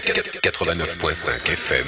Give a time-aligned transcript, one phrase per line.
[0.00, 1.86] 89.5 FM.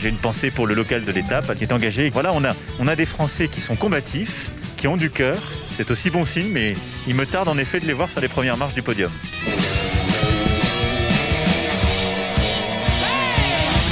[0.00, 2.10] J'ai une pensée pour le local de l'étape qui est engagé.
[2.10, 5.36] Voilà, on a, on a des Français qui sont combatifs, qui ont du cœur.
[5.76, 6.76] C'est aussi bon signe, mais
[7.08, 9.10] il me tarde en effet de les voir sur les premières marches du podium.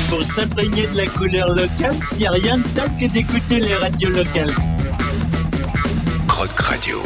[0.08, 3.75] Pour s'imprégner de la couleur locale, il n'y a rien de tel que d'écouter les
[3.75, 4.54] radios locales.
[6.29, 7.03] Croc Radio.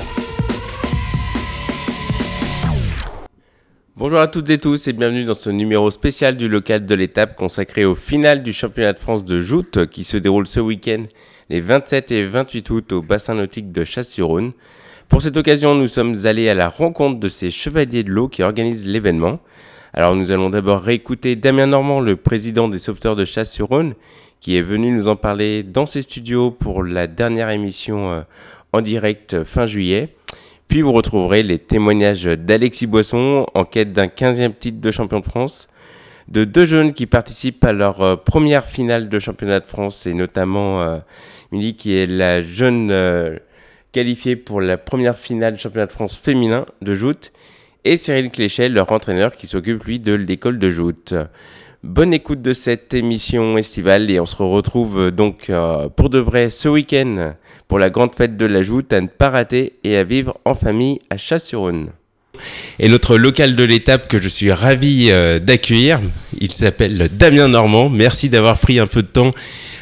[4.08, 7.36] Bonjour à toutes et tous et bienvenue dans ce numéro spécial du local de l'étape
[7.36, 11.02] consacré au final du championnat de France de joute qui se déroule ce week-end
[11.50, 14.52] les 27 et 28 août au bassin nautique de Chasse-sur-Rhône.
[15.10, 18.42] Pour cette occasion, nous sommes allés à la rencontre de ces chevaliers de l'eau qui
[18.42, 19.40] organisent l'événement.
[19.92, 23.92] Alors nous allons d'abord réécouter Damien Normand, le président des sauveteurs de Chasse-sur-Rhône,
[24.40, 28.20] qui est venu nous en parler dans ses studios pour la dernière émission euh,
[28.72, 30.14] en direct fin juillet.
[30.68, 35.24] Puis vous retrouverez les témoignages d'Alexis Boisson en quête d'un 15e titre de champion de
[35.24, 35.66] France,
[36.28, 40.12] de deux jeunes qui participent à leur euh, première finale de championnat de France, et
[40.12, 40.98] notamment euh,
[41.52, 43.38] Milly qui est la jeune euh,
[43.92, 47.32] qualifiée pour la première finale de championnat de France féminin de joute,
[47.84, 51.14] et Cyril Cléchel, leur entraîneur qui s'occupe lui de l'école de joute.
[51.84, 55.48] Bonne écoute de cette émission estivale et on se retrouve donc
[55.94, 57.34] pour de vrai ce week-end
[57.68, 60.56] pour la grande fête de la joute à ne pas rater et à vivre en
[60.56, 61.90] famille à Chasse-sur-Rhône.
[62.80, 66.00] Et notre local de l'étape que je suis ravi euh, d'accueillir,
[66.40, 67.88] il s'appelle Damien Normand.
[67.88, 69.32] Merci d'avoir pris un peu de temps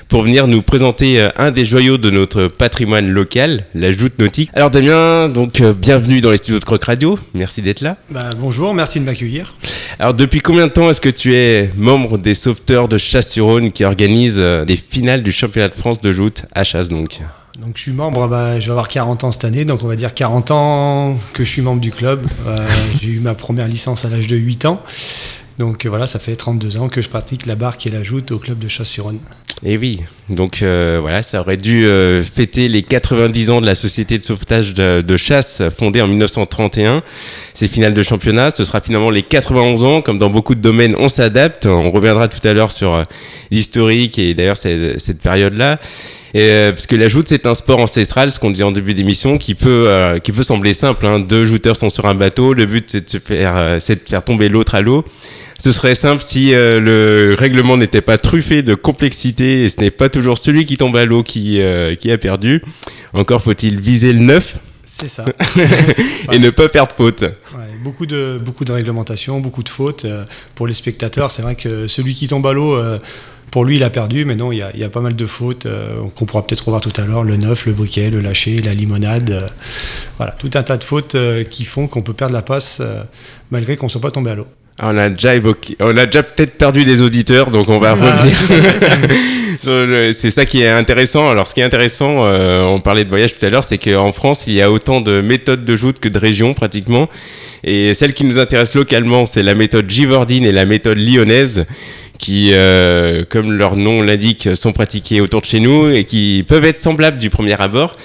[0.09, 4.51] pour venir nous présenter euh, un des joyaux de notre patrimoine local, la joute nautique.
[4.55, 7.19] Alors Damien, donc euh, bienvenue dans les studios de Croc Radio.
[7.35, 7.97] Merci d'être là.
[8.11, 9.55] Bah, bonjour, merci de m'accueillir.
[9.99, 13.85] Alors depuis combien de temps est-ce que tu es membre des sauveteurs de Chasse-sur-Rhône qui
[13.85, 17.21] organisent des finales du championnat de France de joute à Chasse donc?
[17.61, 19.97] Donc je suis membre, bah, je vais avoir 40 ans cette année, donc on va
[19.97, 22.27] dire 40 ans que je suis membre du club.
[22.47, 22.57] Euh,
[23.03, 24.83] j'ai eu ma première licence à l'âge de 8 ans.
[25.59, 28.31] Donc euh, voilà, ça fait 32 ans que je pratique la barque et la joute
[28.31, 29.21] au club de Chasse-sur-Rhône.
[29.65, 31.87] Et eh oui, donc euh, voilà, ça aurait dû
[32.31, 37.03] fêter les 90 ans de la société de sauvetage de, chasse fondée en 1931.
[37.55, 40.95] C'est finale de championnat, ce sera finalement les 91 ans, comme dans beaucoup de domaines,
[40.99, 41.65] on s'adapte.
[41.65, 43.03] On reviendra tout à l'heure sur
[43.51, 45.81] l'historique et d'ailleurs cette période-là.
[46.37, 49.39] Euh, parce que la joute, c'est un sport ancestral, ce qu'on dit en début d'émission,
[49.39, 51.07] qui peut euh, qui peut sembler simple.
[51.07, 51.21] Hein.
[51.21, 52.95] Deux jouteurs sont sur un bateau, le but
[53.31, 55.05] euh, c'est de faire tomber l'autre à l'eau.
[55.59, 60.09] Ce serait simple si le règlement n'était pas truffé de complexité et ce n'est pas
[60.09, 61.61] toujours celui qui tombe à l'eau qui
[61.99, 62.63] qui a perdu.
[63.15, 64.59] Encore faut-il viser le neuf.
[64.85, 65.25] C'est ça.
[66.33, 67.23] et ne pas perdre faute.
[67.23, 70.07] Ouais, beaucoup de beaucoup de réglementation, beaucoup de fautes
[70.55, 71.31] pour les spectateurs.
[71.31, 72.77] C'est vrai que celui qui tombe à l'eau
[73.51, 76.03] pour lui, il a perdu, mais non, il y a, pas mal de fautes euh,
[76.17, 79.31] qu'on pourra peut-être revoir tout à l'heure le neuf, le briquet, le lâcher, la limonade.
[79.31, 79.47] Euh,
[80.17, 82.83] voilà, tout un tas de fautes euh, qui font qu'on peut perdre la passe
[83.51, 84.47] malgré qu'on ne soit pas tombé à l'eau.
[84.79, 87.95] Ah, on a déjà évoqué, on a déjà peut-être perdu des auditeurs, donc on va
[87.95, 88.37] revenir.
[90.15, 91.31] c'est ça qui est intéressant.
[91.31, 94.45] Alors, ce qui est intéressant, on parlait de voyage tout à l'heure, c'est qu'en France,
[94.47, 97.09] il y a autant de méthodes de joute que de régions pratiquement.
[97.65, 101.65] Et celle qui nous intéresse localement, c'est la méthode Givordine et la méthode lyonnaise
[102.19, 106.65] qui, euh, comme leur nom l'indique, sont pratiqués autour de chez nous et qui peuvent
[106.65, 107.97] être semblables du premier abord,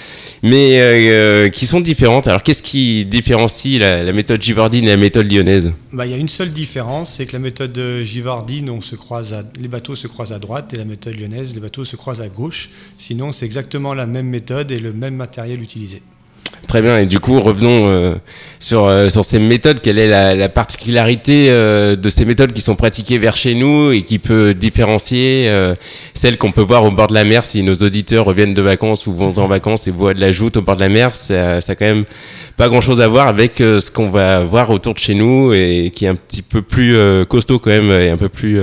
[0.44, 2.28] mais euh, qui sont différentes.
[2.28, 5.74] Alors, qu'est-ce qui différencie la, méthode Givardine et la méthode lyonnaise?
[5.91, 9.35] Bah, Il y a une seule différence, c'est que la méthode Givardine, on se croise
[9.59, 12.30] les bateaux se croisent à droite, et la méthode lyonnaise, les bateaux se croisent à
[12.30, 12.69] gauche.
[12.97, 16.01] Sinon, c'est exactement la même méthode et le même matériel utilisé.
[16.67, 16.97] Très bien.
[16.99, 18.16] Et du coup, revenons euh,
[18.59, 19.81] sur, euh, sur ces méthodes.
[19.81, 24.03] Quelle est la, particularité euh, de ces méthodes qui sont pratiquées vers chez nous et
[24.03, 25.51] qui peut différencier
[26.13, 29.07] celles qu'on peut voir au bord de la mer si nos auditeurs reviennent de vacances
[29.07, 31.16] ou vont en vacances et voient de la joute au bord de la mer?
[31.16, 32.05] Ça, ça a quand même
[32.57, 36.05] pas grand-chose à voir avec ce qu'on va voir autour de chez nous et qui
[36.05, 36.95] est un petit peu plus
[37.27, 38.59] costaud quand même et un peu plus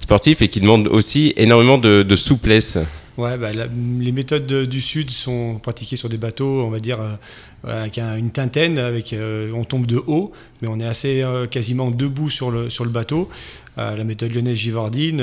[0.00, 2.78] sportif et qui demande aussi énormément de, de souplesse.
[3.16, 7.82] Ouais, bah, les méthodes du sud sont pratiquées sur des bateaux, on va dire, euh,
[7.82, 11.90] avec une tintaine, avec, euh, on tombe de haut, mais on est assez euh, quasiment
[11.90, 13.30] debout sur le, sur le bateau.
[13.76, 15.22] la méthode lyonnaise Givardine,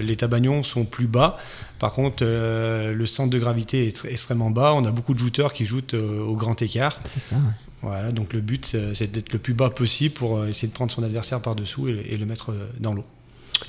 [0.00, 1.38] les tabagnons sont plus bas.
[1.78, 4.74] Par contre, le centre de gravité est extrêmement bas.
[4.74, 6.98] On a beaucoup de jouteurs qui jouent au grand écart.
[7.04, 7.36] C'est ça.
[7.80, 11.02] Voilà, donc le but, c'est d'être le plus bas possible pour essayer de prendre son
[11.02, 13.04] adversaire par-dessous et, le mettre dans l'eau.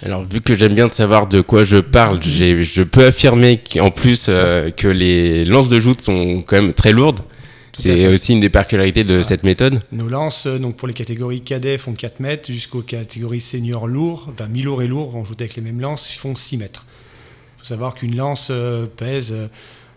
[0.06, 3.92] Alors, vu que j'aime bien de savoir de quoi je parle, je peux affirmer qu'en
[3.92, 7.22] plus euh, que les lances de joute sont quand même très lourdes.
[7.78, 9.80] C'est aussi une des particularités de cette méthode.
[9.94, 14.28] Nos lances, euh, donc pour les catégories cadets, font 4 mètres, jusqu'aux catégories seniors lourds,
[14.34, 16.86] enfin mi-lourd et lourd, on joue avec les mêmes lances, font 6 mètres.
[17.58, 19.34] Il faut savoir qu'une lance euh, pèse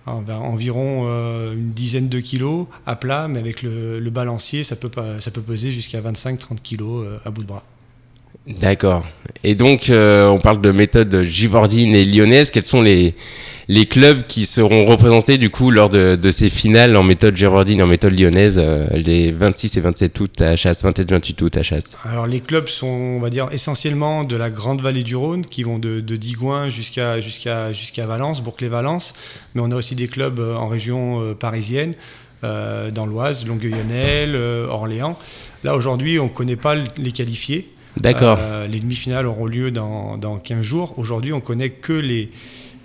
[0.04, 1.06] environ
[1.52, 5.40] une dizaine de kilos à plat, mais avec le, balancier, ça peut, pas, ça peut
[5.40, 7.62] peser jusqu'à 25-30 kilos à bout de bras.
[8.46, 9.04] D'accord.
[9.44, 12.50] Et donc, on parle de méthode givordine et lyonnaise.
[12.50, 13.14] Quels sont les,
[13.68, 17.82] les clubs qui seront représentés du coup lors de, ces finales en méthode Gérardine et
[17.82, 21.96] en méthode lyonnaise euh, les 26 et 27 août à Chasse, 27-28 août à Chasse?
[22.04, 25.62] Alors les clubs sont, on va dire, essentiellement de la grande vallée du Rhône qui
[25.62, 29.14] vont de, de Digoin jusqu'à jusqu'à jusqu'à Valence, Bourg-les-Valence,
[29.54, 31.94] mais on a aussi des clubs euh, en région euh, parisienne.
[32.42, 34.34] dans l'Oise, Longueuil-Annel,
[34.68, 35.16] Orléans.
[35.62, 37.68] Là, aujourd'hui, on ne connaît pas les qualifiés.
[37.96, 38.38] D'accord.
[38.68, 40.98] les demi-finales auront lieu dans, dans 15 jours.
[40.98, 42.30] Aujourd'hui, on connaît que les,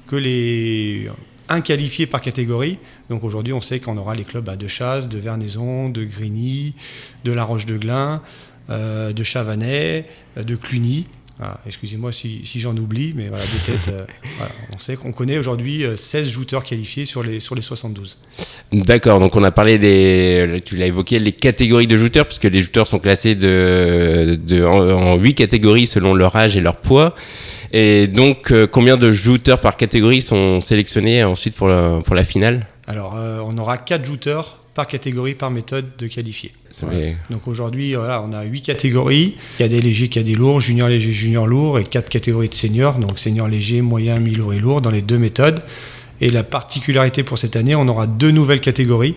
[0.06, 1.10] que les
[1.50, 2.78] inqualifiés par catégorie.
[3.10, 6.74] Donc aujourd'hui, on sait qu'on aura les clubs de Chasse, de Vernaison, de Grigny,
[7.24, 8.22] de La Roche-de-Glin,
[8.70, 10.06] euh, de Chavanais,
[10.38, 11.08] euh, de Cluny.
[11.68, 14.06] Excusez-moi si, j'en oublie, mais voilà, de tête, euh,
[14.76, 18.18] on sait qu'on connaît aujourd'hui 16 jouteurs qualifiés sur les, sur les 72.
[18.72, 22.60] D'accord, donc on a parlé des, tu l'as évoqué, les catégories de jouteurs, puisque les
[22.60, 27.16] jouteurs sont classés de, de en, en 8 catégories selon leur âge et leur poids.
[27.72, 32.24] Et donc, euh, combien de jouteurs par catégorie sont sélectionnés ensuite pour la, pour la
[32.24, 32.66] finale?
[32.88, 36.52] Alors, euh, on aura 4 jouteurs par catégorie, par méthode de qualifier.
[37.32, 39.36] Donc aujourd'hui, voilà, on a 8 catégories.
[39.58, 41.84] Il y a des légers, il y a des lourds, junior léger, junior lourd, et
[41.84, 45.64] 4 catégories de seniors, donc senior léger, moyen, mi-lourd et lourd, dans les deux méthodes.
[46.22, 49.16] Et la particularité pour cette année, on aura deux nouvelles catégories.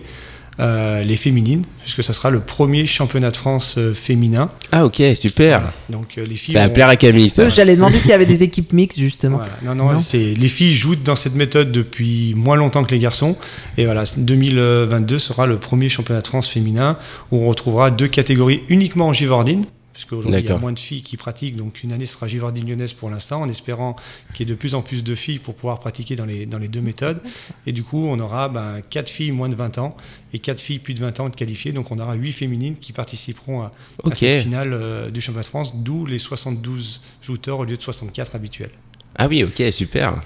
[0.59, 4.51] Euh, les féminines, puisque ça sera le premier championnat de France euh, féminin.
[4.73, 5.71] Ah ok, super.
[5.89, 6.53] Donc euh, les filles.
[6.53, 7.29] Ça va plaire à Camille.
[7.29, 7.47] Ça.
[7.47, 9.39] J'allais demander s'il y avait des équipes mixtes justement.
[9.63, 13.37] Non, non, les filles jouent dans cette méthode depuis moins longtemps que les garçons.
[13.77, 16.97] Et voilà, 2022 sera le premier championnat de France féminin
[17.31, 19.65] où on retrouvera deux catégories uniquement en givordine
[20.01, 22.93] puisqu'aujourd'hui il y a moins de filles qui pratiquent, donc une année sera Givardine lyonnaise
[22.93, 23.95] pour l'instant, en espérant
[24.33, 26.57] qu'il y ait de plus en plus de filles pour pouvoir pratiquer dans les, dans
[26.57, 27.19] les deux méthodes.
[27.67, 29.95] Et du coup, on aura ben, 4 filles moins de 20 ans
[30.33, 32.93] et 4 filles plus de 20 ans de qualifiées, donc on aura 8 féminines qui
[32.93, 33.71] participeront à,
[34.13, 38.35] cette finale euh, du championnat de France, d'où les 72 jouteurs au lieu de 64
[38.35, 38.71] habituels.
[39.15, 40.23] Ah oui, ok, super.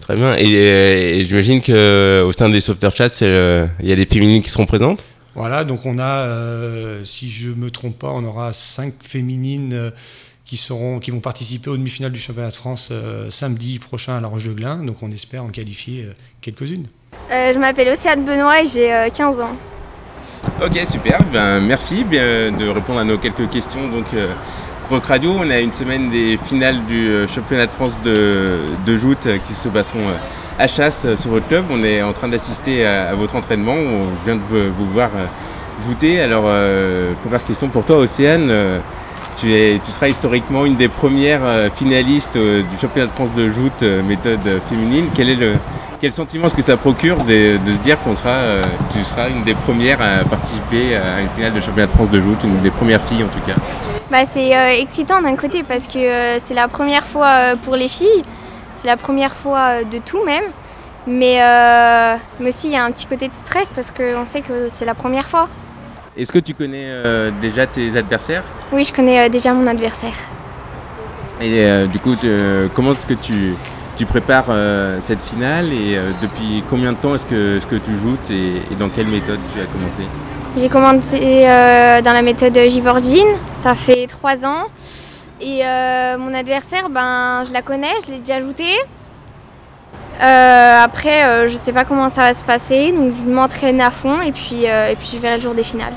[0.00, 0.36] Très bien.
[0.36, 4.66] Et, j'imagine qu'au sein des sauveteurs chasse, euh, il y a des féminines qui seront
[4.66, 5.04] présentes?
[5.34, 9.72] Voilà, donc on a, euh, si je ne me trompe pas, on aura cinq féminines
[9.72, 9.90] euh,
[10.44, 14.20] qui, seront, qui vont participer aux demi-finales du championnat de France euh, samedi prochain à
[14.20, 14.84] La Roche-de-Glin.
[14.84, 16.08] Donc on espère en qualifier
[16.40, 16.86] quelques-unes.
[17.30, 19.56] je m'appelle Océane Benoît et j'ai 15 ans.
[20.62, 21.20] Ok, super.
[21.32, 23.88] Ben, merci bien de répondre à nos quelques questions.
[23.88, 24.06] Donc,
[24.90, 29.26] Rock Radio, on a une semaine des finales du championnat de France de, de joute
[29.46, 30.12] qui se passeront
[30.58, 31.64] à chasse sur votre club.
[31.70, 33.74] On est en train d'assister à, votre entraînement.
[33.74, 34.40] On vient de
[34.78, 35.26] vous, voir euh,
[35.80, 36.20] voûter.
[36.20, 38.48] Alors, euh, première question pour toi, Océane.
[38.50, 38.78] Euh,
[39.36, 44.38] tu seras historiquement une des premières finalistes du championnat de France de joute méthode
[44.70, 45.06] féminine.
[45.12, 45.54] Quel est le,
[46.00, 48.36] quel sentiment est-ce que ça procure de, de dire qu'on sera,
[48.92, 52.20] tu seras une des premières à participer à une finale de championnat de France de
[52.20, 53.56] joute, une des premières filles en tout cas?
[54.08, 58.22] Bah, C'est excitant d'un côté parce que c'est la première fois pour les filles.
[58.74, 60.44] C'est la première fois euh, de tout même.
[61.06, 64.40] Mais, euh, mais aussi, il y a un petit côté de stress parce qu'on sait
[64.40, 65.48] que c'est la première fois.
[66.16, 68.44] Est-ce que tu connais euh, déjà tes adversaires?
[68.72, 70.14] Oui, je connais déjà mon adversaire.
[71.40, 72.14] Et du coup,
[72.74, 73.56] comment est-ce que tu,
[73.96, 74.46] tu prépares
[75.00, 78.88] cette finale et depuis combien de temps est-ce que, que tu joues et, et, dans
[78.88, 80.04] quelle méthode tu as commencé?
[80.56, 81.44] J'ai commencé
[82.04, 84.68] dans la méthode Givordine, ça fait trois ans.
[85.40, 88.64] Et euh, mon adversaire, ben, je la connais, je l'ai déjà ajouté.
[90.22, 93.90] Euh, après, euh, je sais pas comment ça va se passer, donc je m'entraîne à
[93.90, 95.94] fond et puis, et puis je verrai le jour des finales.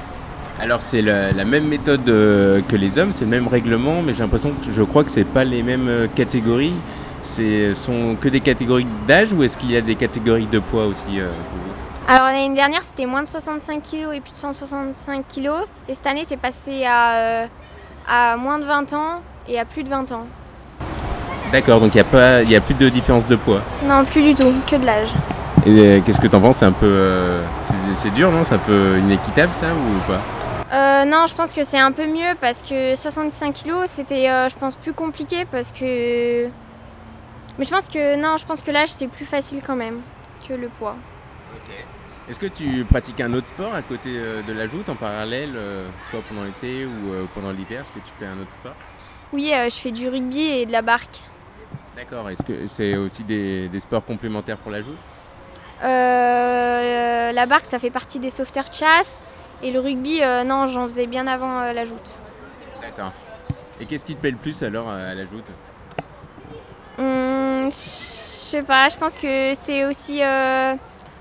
[0.59, 4.49] Alors c'est la, même méthode que les hommes, c'est le même règlement, mais j'ai l'impression
[4.49, 6.73] que je crois que c'est pas les mêmes catégories.
[7.23, 10.87] Ce sont que des catégories d'âge ou est-ce qu'il y a des catégories de poids
[10.87, 11.19] aussi
[12.07, 15.49] Alors l'année dernière c'était moins de 65 kg et plus de 165 kg
[15.87, 17.47] et cette année c'est passé à
[18.07, 20.25] à moins de 20 ans et à plus de 20 ans.
[21.51, 22.03] D'accord, donc il
[22.47, 25.13] n'y a, a plus de différence de poids Non, plus du tout, que de l'âge.
[25.65, 26.57] Et euh, qu'est-ce que tu en penses?
[26.57, 26.85] C'est un peu.
[26.85, 27.41] Euh,
[27.95, 28.43] c'est dur, non?
[28.43, 30.21] C'est un peu inéquitable ça ou pas?
[30.73, 34.55] Euh, non, je pense que c'est un peu mieux parce que 65 kilos, c'était, je
[34.55, 36.47] pense, plus compliqué parce que.
[37.57, 40.01] Mais je pense que non, je pense que l'âge c'est plus facile quand même
[40.47, 40.95] que le poids.
[42.29, 45.53] Est-ce que tu pratiques un autre sport à côté euh, de la joute en parallèle,
[45.55, 47.81] euh, soit pendant l'été ou euh, pendant l'hiver?
[47.81, 48.75] Est-ce que tu fais un autre sport?
[49.31, 51.21] Oui, je fais du rugby et de la barque.
[51.95, 52.29] D'accord.
[52.29, 54.97] Est-ce que c'est aussi des, sports complémentaires pour la joute?
[55.81, 59.21] La barque, ça fait partie des sauveteurs de chasse.
[59.61, 62.21] Et le rugby, non, j'en faisais bien avant la joute.
[62.81, 63.11] D'accord.
[63.79, 65.45] Et qu'est-ce qui te plaît le plus alors à la joute?
[66.99, 70.21] Hum, Je sais pas, je pense que c'est aussi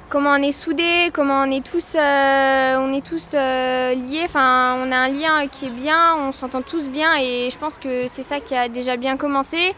[0.09, 4.23] comment on est soudés, comment on est tous, euh, on est tous euh, liés.
[4.25, 7.77] Enfin, on a un lien qui est bien, on s'entend tous bien et je pense
[7.79, 9.75] que c'est ça qui a déjà bien commencé.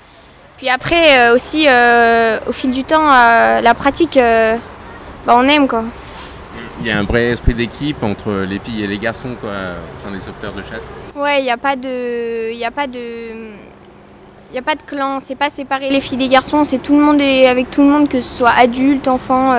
[0.56, 1.66] Puis après euh, aussi,
[2.49, 5.85] au fil du temps, la pratique, bah, on aime quoi.
[6.80, 10.04] Il y a un vrai esprit d'équipe entre les filles et les garçons quoi, au
[10.04, 10.85] sein des sauveteurs de chasse.
[11.16, 12.99] Ouais, il n'y a pas de, il a pas de,
[14.50, 15.18] il y a pas de clan.
[15.18, 16.64] C'est pas séparer les filles des garçons.
[16.64, 19.56] C'est tout le monde est avec tout le monde, que ce soit adulte, enfant.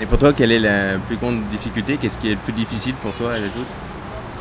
[0.00, 1.96] Et pour toi, quelle est la plus grande difficulté?
[1.96, 3.66] Qu'est-ce qui est le plus difficile pour toi à la joute?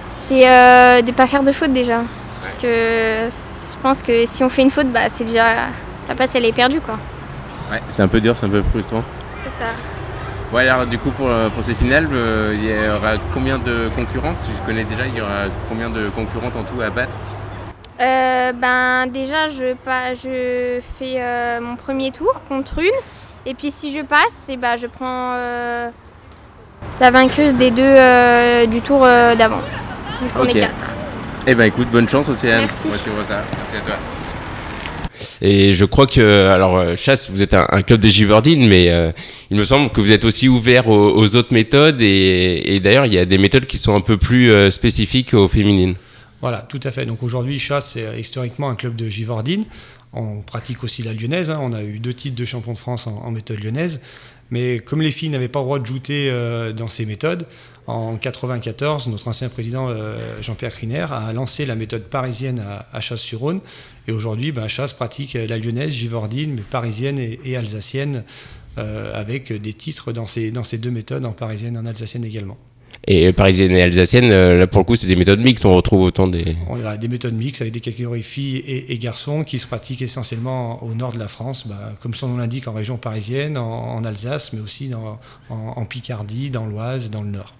[0.08, 2.01] C'est euh, de pas faire de faute déjà.
[2.42, 5.70] Parce que je pense que si on fait une faute, bah c'est déjà
[6.08, 6.98] la passe elle est perdue quoi.
[7.72, 9.03] Ouais, c'est un peu dur, c'est un peu frustrant.
[9.44, 9.70] C'est ça.
[10.51, 13.89] Ouais, alors du coup, pour, euh, pour ces finales, euh, il y aura combien de
[13.96, 17.18] concurrentes Tu connais déjà, il y aura combien de concurrentes en tout à battre?
[18.00, 23.00] Euh, ben déjà je pas je fais euh, mon premier tour contre une
[23.45, 25.89] et puis si je passe, et bah je prends euh,
[27.00, 29.62] la vainqueuse des deux euh, du tour euh, d'avant.
[30.21, 30.91] Vu qu'on est quatre.
[31.47, 32.62] Eh ben écoute, bonne chance Océane.
[32.62, 32.88] Merci.
[32.88, 33.95] Merci à toi.
[35.41, 39.12] Et je crois que, alors, Chasse, vous êtes un, un club des Givardines, mais euh,
[39.51, 42.01] il me semble que vous êtes aussi ouvert aux, aux autres méthodes.
[42.01, 45.33] Et, et d'ailleurs, il y a des méthodes qui sont un peu plus euh, spécifiques
[45.33, 45.95] aux féminines.
[46.41, 47.05] Voilà, tout à fait.
[47.05, 49.65] Donc aujourd'hui, Chasse, c'est euh, historiquement un club de Givordine.
[50.13, 51.50] On pratique aussi la lyonnaise.
[51.50, 51.60] hein.
[51.62, 54.00] On a eu deux titres de champion de France en, méthode lyonnaise.
[54.51, 57.48] Mais comme les filles n'avaient pas le droit de jouter euh, dans ces méthodes,
[57.88, 63.60] en 94, notre ancien président euh, Jean-Pierre Criner a lancé la méthode parisienne à, Chasse-sur-Rhône.
[64.08, 68.24] Et aujourd'hui, ben, Chasse pratique la lyonnaise, Givordine, mais parisienne et, et alsacienne,
[68.79, 72.25] euh, avec des titres dans ces, dans ces deux méthodes, en parisienne et en alsacienne
[72.25, 72.58] également.
[73.05, 75.65] Et parisienne et alsacienne, euh, là, pour le coup, c'est des méthodes mixtes.
[75.65, 76.55] On retrouve autant des.
[76.69, 80.01] On a des méthodes mixtes avec des catégories filles et, et garçons qui se pratiquent
[80.01, 83.95] essentiellement au nord de la France, bah, comme son nom l'indique, en région parisienne, en,
[83.95, 85.19] en Alsace, mais aussi dans-
[85.50, 87.55] en, en Picardie, dans l'Oise, dans le Nord.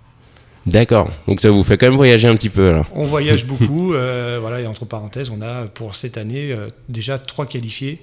[0.66, 1.10] D'accord.
[1.28, 2.86] Donc ça vous fait quand même voyager un petit peu, alors.
[2.96, 7.20] On voyage beaucoup, euh, voilà, et entre parenthèses, on a pour cette année euh, déjà
[7.20, 8.00] trois qualifiés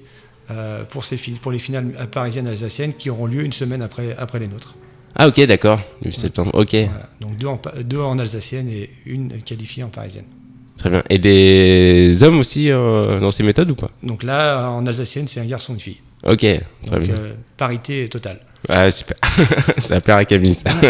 [0.51, 4.15] euh, pour, ces, pour les finales parisiennes et alsaciennes qui auront lieu une semaine après,
[4.19, 4.75] après les nôtres.
[5.17, 5.81] Ah, ok, d'accord.
[6.13, 6.51] Septembre.
[6.55, 7.09] Ok, Voilà.
[7.21, 10.25] Donc deux en, deux en alsacienne et une qualifiée en parisienne.
[10.79, 11.03] très bien.
[11.11, 13.91] Et des hommes aussi euh, dans ces méthodes ou pas?
[14.03, 15.99] Donc là, en alsacienne, c'est un garçon et une fille.
[16.25, 17.15] Ok, très Donc bien.
[17.19, 18.39] euh, parité totale.
[18.69, 19.17] Ah, super.
[19.79, 20.71] ça plaît à Camille, ça.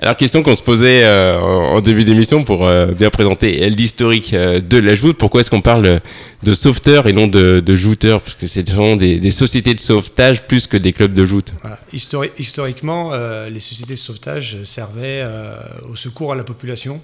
[0.00, 4.60] Alors, question qu'on se posait euh, en début d'émission pour euh, bien présenter l'historique euh,
[4.60, 5.16] de la joute.
[5.16, 6.00] Pourquoi est-ce qu'on parle
[6.42, 8.20] de sauveteurs et non de, de jouteurs?
[8.20, 11.54] Parce que c'est sont des, des sociétés de sauvetage plus que des clubs de joute.
[11.62, 11.78] Voilà.
[11.92, 15.54] Histori- historiquement, euh, les sociétés de sauvetage servaient euh,
[15.90, 17.00] au secours à la population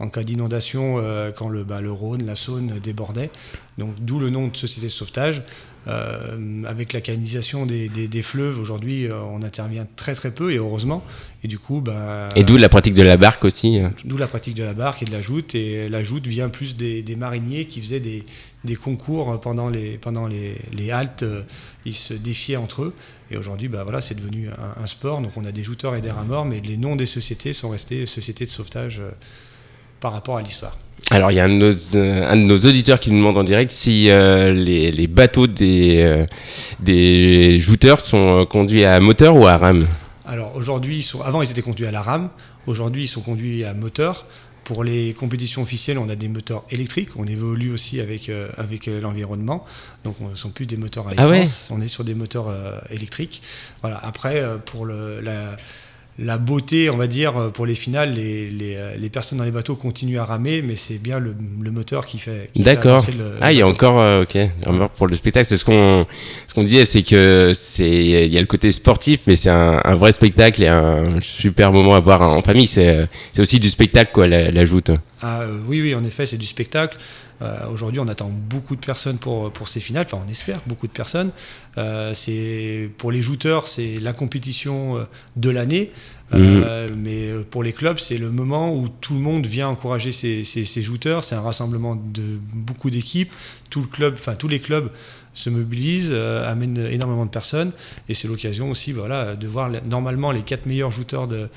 [0.00, 3.30] en cas d'inondation euh, quand le, bah, le Rhône, la Saône débordaient.
[3.78, 5.42] Donc d'où le nom de société de sauvetage.
[5.86, 10.50] Euh, avec la canalisation des, des- des fleuves, aujourd'hui, euh, on intervient très très peu
[10.50, 11.04] et heureusement.
[11.42, 13.78] Et du coup, bah, Et d'où la pratique de la barque aussi.
[13.80, 13.90] euh.
[14.02, 15.54] D'où la pratique de la barque et de la joute.
[15.54, 18.24] Et la joute vient plus des, des mariniers qui faisaient des,
[18.76, 21.22] concours pendant les, pendant les, les haltes.
[21.84, 22.94] Ils se défiaient entre eux.
[23.30, 25.20] Et aujourd'hui, bah voilà, c'est devenu un, un sport.
[25.20, 28.06] Donc on a des jouteurs et des rameurs, mais les noms des sociétés sont restés
[28.06, 29.10] sociétés de sauvetage euh,
[30.00, 30.76] par rapport à l'histoire.
[31.10, 33.36] Alors, il y a un de, nos, euh, un de nos auditeurs qui nous demande
[33.36, 36.24] en direct si euh, les, les bateaux des, euh,
[36.80, 39.86] des jouteurs sont euh, conduits à moteur ou à rame.
[40.26, 42.30] Alors aujourd'hui, ils sont, avant ils étaient conduits à la rame.
[42.66, 44.24] Aujourd'hui, ils sont conduits à moteur.
[44.64, 47.10] Pour les compétitions officielles, on a des moteurs électriques.
[47.16, 49.66] On évolue aussi avec, euh, avec l'environnement.
[50.04, 51.68] Donc, on ne sont plus des moteurs à Ah essence.
[51.68, 52.46] ouais On est sur des moteurs
[52.90, 53.42] électriques.
[53.82, 53.98] Voilà.
[54.02, 55.56] Après, pour le, la,
[56.18, 59.44] la beauté, on va dire, euh, pour les finales, les, les, euh, les personnes dans
[59.44, 62.50] les bateaux continuent à ramer, mais c'est bien le, le moteur qui fait.
[62.54, 63.04] D'accord.
[63.40, 64.38] Ah, il y a encore, euh, ok,
[64.96, 65.46] pour le spectacle.
[65.48, 66.06] C'est ce qu'on,
[66.46, 69.80] ce qu'on disait, c'est que c'est, il y a le côté sportif, mais c'est un,
[69.84, 72.68] un vrai spectacle et un super moment à voir en famille.
[72.68, 74.92] C'est, c'est aussi du spectacle, quoi, la, la joute.
[75.20, 76.98] Ah, euh, oui, oui, en effet, c'est du spectacle.
[77.42, 80.06] Euh, Aujourd'hui, on attend beaucoup de personnes pour, pour ces finales.
[80.06, 81.30] Enfin, on espère beaucoup de personnes.
[81.78, 82.14] Euh,
[82.98, 85.04] pour les jouteurs, c'est la compétition euh,
[85.36, 85.90] de l'année.
[86.32, 90.10] Euh, Mais euh, pour les clubs, c'est le moment où tout le monde vient encourager
[90.12, 91.22] ces, ces jouteurs.
[91.24, 93.32] C'est un rassemblement de beaucoup d'équipes.
[93.70, 94.90] Tout le club, enfin tous les clubs
[95.34, 97.72] se mobilisent, euh, amènent énormément de personnes.
[98.08, 101.48] Et c'est l'occasion aussi, voilà, de voir normalement les quatre meilleurs jouteurs de,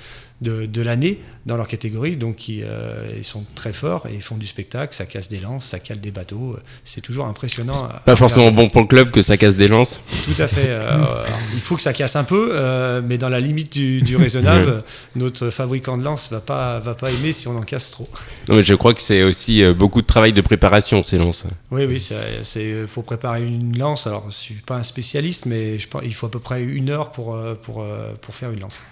[0.42, 2.16] de, de l'année dans leur catégorie.
[2.16, 5.40] Donc ils, euh, ils sont très forts et ils font du spectacle, ça casse des
[5.40, 6.58] lances, ça cale des bateaux.
[6.86, 7.74] C'est toujours impressionnant.
[7.74, 10.00] à- Pas à forcément bon pour le club que ça casse des lances.
[10.26, 10.68] Tout à fait.
[10.68, 11.26] euh, alors,
[11.56, 14.84] il faut que ça casse un peu, euh, mais dans la limite du, du raisonnable,
[15.16, 18.08] notre fabricant de lances va pas va pas aimer si on en casse trop.
[18.50, 21.46] Non, mais je crois que c'est aussi euh, beaucoup de travail de préparation ces lances.
[21.72, 22.06] Oui, oui,
[22.44, 24.06] c'est faut préparer une lance.
[24.06, 26.90] Alors, je suis pas un spécialiste, mais je pense il faut à peu près une
[26.90, 28.84] heure pour euh, pour euh, pour faire une lance.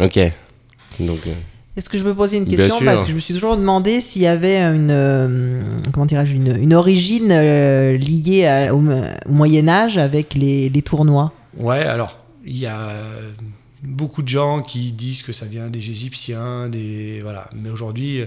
[0.00, 0.18] Ok.
[1.00, 1.32] Donc, euh,
[1.76, 2.78] Est-ce que je peux poser une Bien question?
[2.78, 2.86] Sûr.
[2.86, 5.60] Parce que je me suis toujours demandé s'il y avait une, euh,
[5.92, 10.82] comment dirais-je, une, une origine euh, liée à- au, au Moyen Âge avec les, les
[10.82, 11.32] tournois?
[11.56, 12.92] Ouais, alors il y a
[13.82, 17.48] beaucoup de gens qui disent que ça vient des Égyptiens, des voilà.
[17.54, 18.26] Mais aujourd'hui, euh,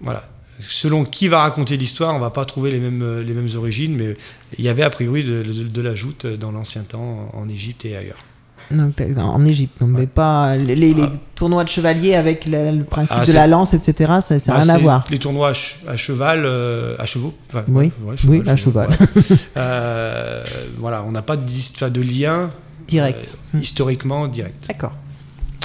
[0.00, 0.28] voilà,
[0.68, 4.14] selon qui va raconter l'histoire, on va pas trouver les mêmes les mêmes origines, mais
[4.58, 7.84] il y avait a priori de, de- de la joute dans l'ancien temps en Égypte
[7.84, 8.24] et ailleurs.
[8.70, 11.12] Donc, en Égypte, mais pas les, les- les Ah.
[11.34, 13.94] tournois de chevaliers avec le, le principe Ah, de la lance, etc.
[14.20, 15.04] Ça n'a Bah, rien à voir.
[15.10, 17.34] Les tournois à, che- à cheval, euh, à chevaux.
[17.50, 17.90] enfin, Oui.
[18.04, 18.88] ouais, Oui, à cheval.
[18.90, 18.96] ouais.
[19.56, 20.42] Euh,
[20.78, 21.36] voilà, on n'a pas
[21.90, 22.50] de lien
[22.88, 23.28] Direct.
[23.54, 24.66] euh, historiquement direct.
[24.68, 24.92] D'accord.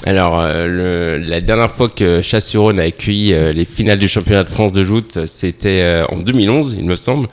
[0.04, 4.44] Alors, euh, le- la dernière fois que Chasse-sur-Rhône a accueilli euh, les finales du championnat
[4.44, 7.28] de France de joute, c'était euh, en 2011, il me semble.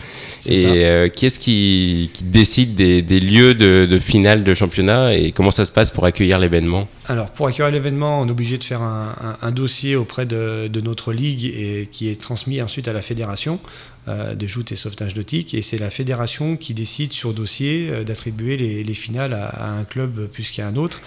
[0.48, 5.16] Et euh, qui est-ce qui, qui décide des, des lieux de, de finale de championnat
[5.16, 6.88] et comment ça se passe pour accueillir l'événement?
[7.08, 10.68] Alors, pour accueillir l'événement, on est obligé de faire un, un- un dossier auprès de,
[10.68, 13.60] de notre ligue et qui est transmis ensuite à la fédération
[14.08, 15.56] de joute et sauvetage nautique.
[15.56, 19.84] Et c'est la fédération qui décide sur dossier d'attribuer les, les finales à, à un
[19.84, 21.02] club plus qu'à un autre.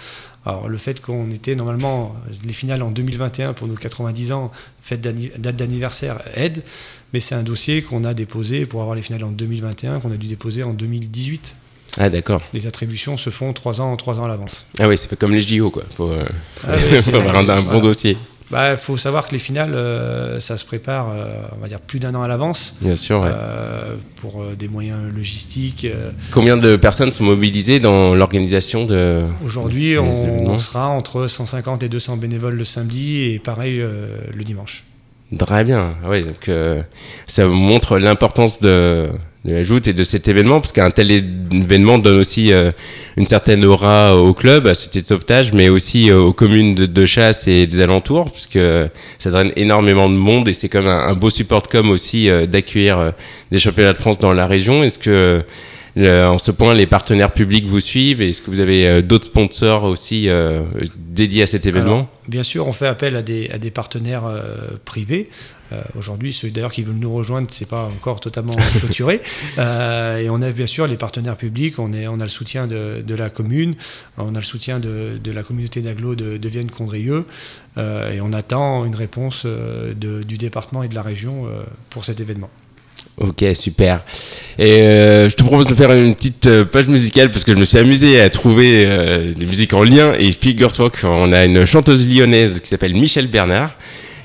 [0.45, 2.15] Alors, le fait qu'on était normalement
[2.45, 6.63] les finales en 2021 pour nos 90 ans, fête date d'anniversaire, aide.
[7.13, 10.17] Mais c'est un dossier qu'on a déposé pour avoir les finales en 2021, qu'on a
[10.17, 11.55] dû déposer en 2018.
[11.97, 12.41] Ah d'accord.
[12.53, 14.65] Les attributions se font trois ans, trois ans à l'avance.
[14.79, 15.83] Ah oui, c'est pas comme les JO quoi.
[15.97, 16.23] Faut, euh,
[16.67, 17.79] Ah faut avoir un, un bon Voilà.
[17.81, 18.15] dossier.
[18.51, 21.25] Bah, faut savoir que les finales, euh, ça se prépare, euh,
[21.55, 23.21] on va dire plus d'un an à l'avance, Bien sûr.
[23.21, 23.29] ouais.
[23.31, 25.85] euh, pour des moyens logistiques.
[26.31, 32.17] Combien de personnes sont mobilisées dans l'organisation de Aujourd'hui, on, sera entre 150 et 200
[32.17, 34.83] bénévoles le samedi et pareil le dimanche.
[35.37, 35.91] Très bien.
[36.03, 36.49] Ah Ouais, donc
[37.27, 39.09] ça montre l'importance de,
[39.45, 42.51] de la joute et de cet événement, parce qu'un tel événement donne aussi
[43.19, 47.05] une certaine aura au club, à Société de sauvetage, mais aussi euh, aux communes de,
[47.05, 48.59] chasse et des alentours, puisque
[49.19, 52.29] ça draine énormément de monde et c'est comme un, un beau support de com aussi
[52.29, 53.11] euh, d'accueillir euh,
[53.51, 54.85] des championnats de France dans la région.
[54.85, 55.41] Est-ce que euh,
[56.07, 59.83] en ce point, les partenaires publics vous suivent Est-ce que vous avez euh, d'autres sponsors
[59.83, 60.63] aussi euh,
[60.95, 61.93] dédiés à cet événement?
[61.95, 65.29] Alors, bien sûr, on fait appel à des, à des partenaires euh, privés.
[65.71, 69.21] Euh, Aujourd'hui, ceux d'ailleurs qui veulent nous rejoindre, c'est pas encore totalement clôturé.
[69.59, 71.77] Euh, et on a bien sûr les partenaires publics.
[71.77, 73.75] On, est, on a le soutien de, de la commune,
[74.17, 77.25] on a le soutien de, de la communauté d'agglo de, de Vienne-Condrieu.
[77.77, 81.61] Euh, et on attend une réponse euh, de- du département et de la région euh,
[81.91, 82.49] pour cet événement.
[83.17, 84.01] Ok, super.
[84.57, 87.57] Et euh, je te propose de faire une petite euh, page musicale parce que je
[87.57, 90.13] me suis amusé à trouver euh, des musiques en lien.
[90.17, 93.73] Et figure-toi qu'on a une chanteuse lyonnaise qui s'appelle Michel Bernard,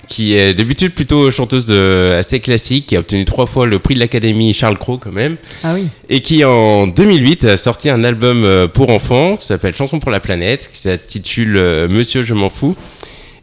[0.06, 3.94] qui est d'habitude plutôt chanteuse euh, assez classique, qui a obtenu trois fois le prix
[3.94, 5.88] de l'Académie Charles Cros quand même, Ah oui.
[6.08, 10.10] et qui en 2008 a sorti un album euh, pour enfants qui s'appelle Chanson pour
[10.12, 11.54] la planète, qui s'intitule
[11.88, 12.76] Monsieur je m'en fous.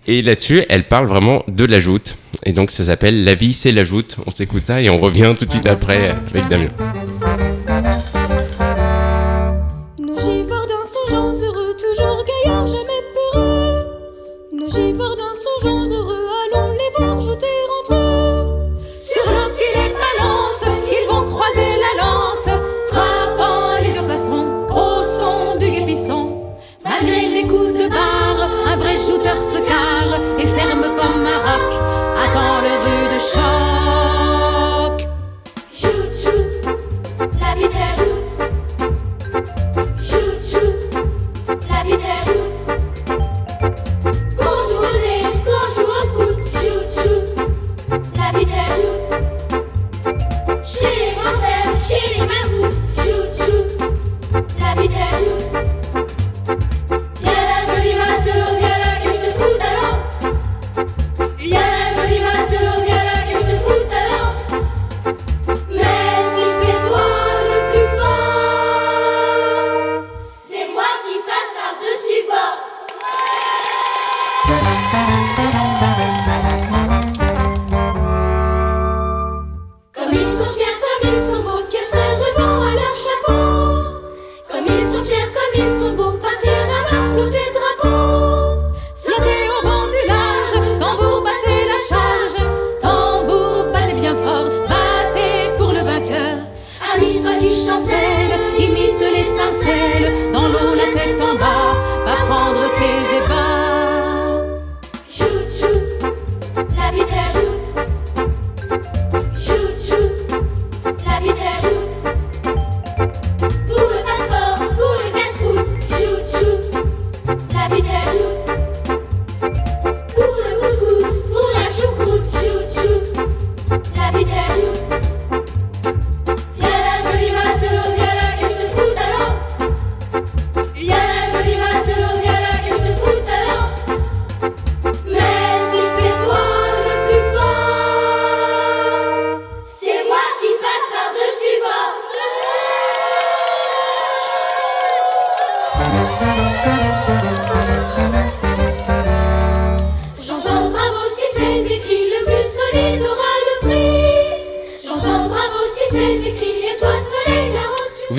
[0.07, 2.15] Et là-dessus, elle parle vraiment de la joute.
[2.45, 4.17] Et donc ça s'appelle La vie c'est la joute.
[4.25, 6.69] On s'écoute ça et on revient tout de suite après avec Damien.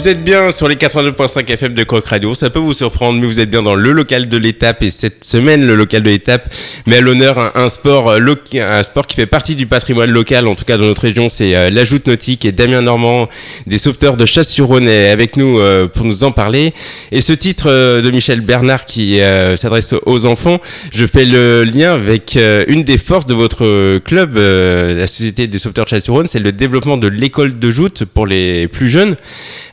[0.02, 2.34] Vous êtes bien sur les 82.5 FM de Croc Radio.
[2.34, 4.82] Ça peut vous surprendre, mais vous êtes bien dans le local de l'étape.
[4.82, 6.52] Et cette semaine, le local de l'étape
[6.86, 10.56] met à l'honneur un, sport, euh, un sport qui fait partie du patrimoine local, en
[10.56, 11.28] tout cas dans notre région.
[11.30, 12.44] C'est euh, la joute nautique.
[12.44, 13.28] Et Damien Normand,
[13.68, 16.74] des sauveteurs de Chasse-sur-Rhône, est avec nous euh, pour nous en parler.
[17.12, 19.20] Et ce titre de Michel Bernard qui
[19.54, 20.60] s'adresse aux enfants,
[20.92, 22.36] je fais le lien avec
[22.66, 26.96] une des forces de votre club, la Société des sauveteurs de Chasse-sur-Rhône, c'est le développement
[26.96, 29.14] de l'école de joute pour les plus jeunes.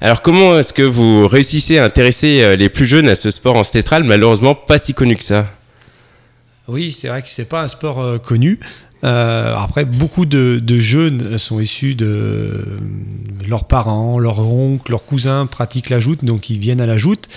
[0.02, 3.56] Alors comment est-ce que vous réussissez à intéresser euh, les plus jeunes à ce sport
[3.56, 5.48] ancestral, malheureusement pas si connu que ça?
[6.68, 8.60] Oui, c'est vrai que c'est pas un sport euh, connu.
[9.04, 12.78] Euh, après, beaucoup de, jeunes sont issus de
[13.48, 17.30] leurs parents, leurs oncles, leurs cousins pratiquent la joute, donc ils viennent à la joute.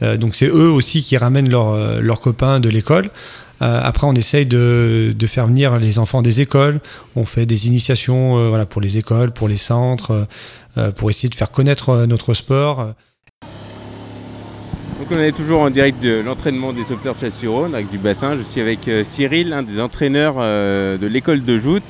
[0.00, 3.10] Donc c'est eux aussi qui ramènent leurs copains de l'école.
[3.58, 6.78] Après, on essaye de, faire venir les enfants des écoles.
[7.16, 10.28] On fait des initiations pour les écoles, pour les centres,
[10.96, 12.94] pour essayer de faire connaître euh, notre sport.
[14.98, 18.36] Donc on est toujours en direct de l'entraînement des sauveteurs de Chasse-sur-Rhône avec du bassin.
[18.36, 21.84] Je suis avec euh, Cyril, un des entraîneurs euh, de l'école de joute.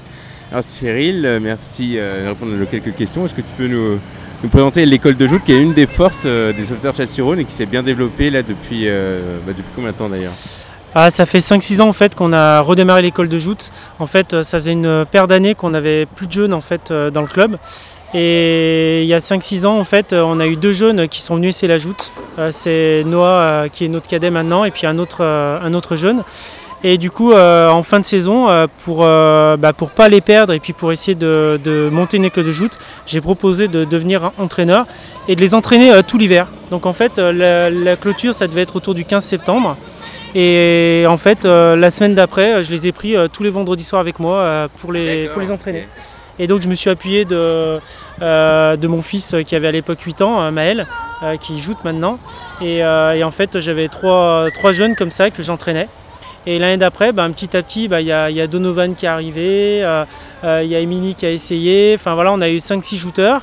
[0.52, 3.24] Alors Cyril, euh, merci euh, de répondre à quelques questions.
[3.24, 3.98] Est-ce que tu peux nous,
[4.42, 7.38] nous présenter l'école de joute qui est une des forces euh, des sauveteurs de Chasse-sur-Rhône
[7.38, 10.32] et qui s'est bien développée là depuis, euh, bah, depuis combien de temps d'ailleurs?
[10.94, 13.70] Ah, ça fait 5-6 ans en fait qu'on a redémarré l'école de joute.
[13.98, 16.90] En fait, euh, ça faisait une paire d'années qu'on avait plus de jeunes en fait
[16.90, 17.56] euh, dans le club.
[18.14, 21.20] Et il y a 5-6 ans en fait, euh, on a eu deux jeunes qui
[21.20, 22.10] sont venus essayer la joute.
[22.38, 25.96] Euh, C'est Noah euh, qui est notre cadet maintenant et puis un autre, un autre
[25.96, 26.24] jeune.
[26.84, 30.20] Et du coup, euh, en fin de saison, euh, pour euh, bah, pour pas les
[30.20, 33.84] perdre et puis pour essayer de, de monter une école de joute, j'ai proposé de
[33.84, 34.86] devenir entraîneur
[35.26, 36.46] et de les entraîner tout l'hiver.
[36.70, 39.76] Donc en fait, la, la clôture, ça devait être autour du 15 septembre.
[40.34, 44.20] Et en fait, la semaine d'après, je les ai pris tous les vendredis soirs avec
[44.20, 45.88] moi pour, les, pour les entraîner.
[46.38, 47.80] Et donc, je me suis appuyé de,
[48.22, 50.86] euh, de mon fils qui avait à l'époque 8 ans, euh, Maël,
[51.22, 52.18] euh, qui joue maintenant.
[52.60, 55.88] Et, en fait, j'avais trois, trois jeunes comme ça que j'entraînais.
[56.46, 59.04] Et l'année d'après, ben, petit à petit, ben, il y, a, y a Donovan qui
[59.04, 61.94] est arrivé, il y a Emily qui a essayé.
[61.94, 63.42] Enfin voilà, on a eu 5-6 shooters.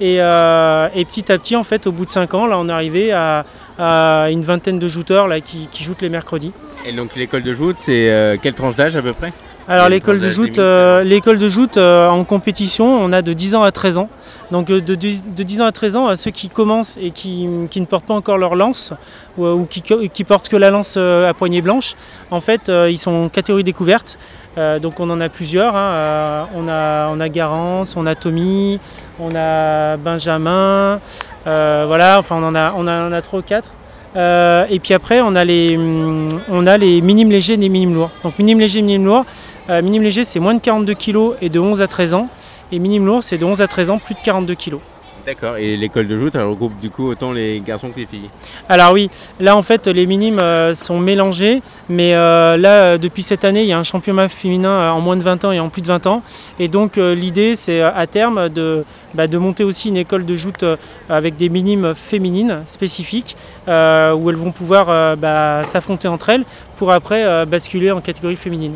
[0.00, 2.72] Et, et petit à petit, en fait, au bout de 5 ans, là, on est
[2.72, 3.44] arrivé à,
[3.78, 6.52] à une vingtaine de shooters là, qui, qui jouent les mercredis.
[6.86, 9.32] Et donc l'école de joute, c'est quelle tranche d'âge à peu près?
[9.68, 13.12] Alors Quelle l'école tranche de joute, limite euh, l'école de joute euh, en compétition, on
[13.12, 14.08] a de 10 ans à 13 ans.
[14.50, 17.46] Donc euh, de, 10 de 10 ans à 13 ans, ceux qui commencent et qui,
[17.70, 18.92] qui ne portent pas encore leur lance
[19.38, 21.94] ou, ou qui, qui portent que la lance euh, à poignée blanche,
[22.32, 24.18] en fait euh, ils sont en catégorie découverte.
[24.58, 25.76] Euh, donc on en a plusieurs.
[25.76, 25.92] hein.
[25.94, 28.80] Euh, on, a, on a Garance, on a Tommy,
[29.20, 30.98] on a Benjamin.
[31.46, 33.68] euh, voilà, enfin on en a, on a, on a 3 ou 4.
[34.16, 37.68] Euh, et puis après, on a les, hum, on a les minimes légers et les
[37.68, 38.10] minimes lourds.
[38.24, 39.24] Donc minimes légers, minimes lourds.
[39.70, 42.28] Euh, minime léger, c'est moins de 42 kg et de 11 à 13 ans.
[42.72, 44.78] Et minime lourd, c'est de 11 à 13 ans, plus de 42 kg.
[45.26, 48.30] D'accord, et l'école de joute, elle regroupe du coup autant les garçons que les filles?
[48.70, 53.44] Alors oui, là en fait les minimes euh, sont mélangés, mais euh, là depuis cette
[53.44, 55.68] année il y a un championnat féminin euh, en moins de 20 ans et en
[55.68, 56.22] plus de 20 ans,
[56.58, 60.36] et donc euh, l'idée c'est à terme de, bah, de monter aussi une école de
[60.36, 60.64] joute
[61.10, 66.44] avec des minimes féminines spécifiques, où elles vont pouvoir bah, s'affronter entre elles
[66.76, 68.74] pour après basculer en catégorie féminine.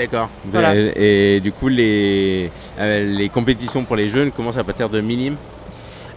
[0.00, 0.28] D'accord.
[0.50, 0.74] Voilà.
[0.74, 5.00] Et, et du coup, les, euh, les compétitions pour les jeunes commencent à partir de
[5.02, 5.36] minimes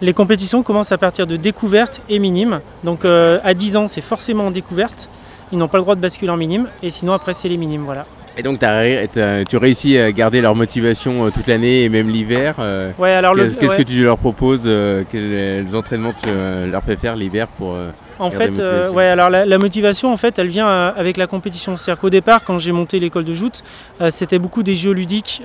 [0.02, 2.62] Les compétitions commencent à partir de découverte et minime.
[2.86, 5.10] Donc euh, à 10 ans, c'est forcément en découverte.
[5.52, 6.68] Ils n'ont pas le droit de basculer en minime.
[6.82, 7.84] Et sinon, après, c'est les minimes.
[7.84, 8.06] Voilà.
[8.38, 12.56] Et donc, tu réussis à garder leur motivation euh, toute l'année et même l'hiver.
[12.60, 13.78] euh, Ouais, alors le- Qu'est-ce ouais.
[13.78, 17.90] que tu leur proposes euh, Quels entraînements tu euh, leur fais faire l'hiver pour euh,
[18.20, 20.92] En fait, la euh, motivation ouais, alors la, la motivation, en fait, elle vient euh,
[20.96, 21.76] avec la compétition.
[21.76, 23.62] C'est-à-dire qu'au départ, quand j'ai monté l'école de joute,
[24.02, 25.42] euh, c'était beaucoup des jeux ludiques,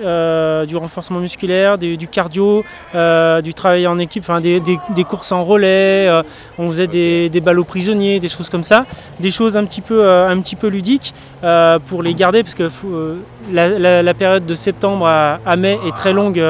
[0.67, 2.63] du renforcement musculaire, des- du cardio,
[3.43, 6.09] du travail en équipe, enfin des, des- des courses en relais.
[6.57, 8.85] on faisait des, des ballots prisonniers, des choses comme ça,
[9.19, 11.13] des choses un petit peu, un petit peu ludiques
[11.85, 12.69] pour les garder, parce que
[13.51, 16.41] la, la- la période de septembre à, à mai est très longue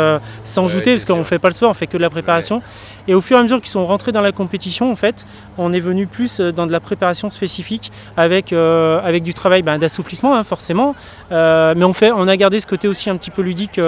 [0.44, 1.28] sans Ouais, jouter, parce qu'on sûr.
[1.28, 2.62] fait pas le sport, on fait que de la préparation.
[3.10, 5.26] Et au fur et à mesure qu'ils sont rentrés dans la compétition, en fait,
[5.58, 9.64] on est venu plus euh, dans de la préparation spécifique avec, euh, avec du travail
[9.64, 10.94] ben, d'assouplissement, hein, forcément.
[11.32, 13.82] Euh, mais on, fait, on a gardé ce côté aussi un petit peu ludique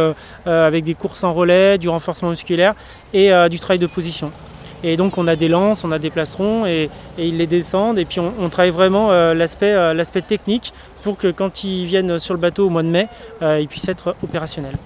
[0.45, 2.73] avec des courses en relais, du renforcement musculaire
[3.13, 4.31] et du travail de position.
[4.83, 7.99] Et donc on a des lances, on a des placerons et, et ils les descendent.
[7.99, 12.39] Et puis on, travaille vraiment l'aspect l'aspect technique pour que quand ils viennent sur le
[12.39, 13.07] bateau au mois de mai,
[13.41, 14.77] ils puissent être opérationnels.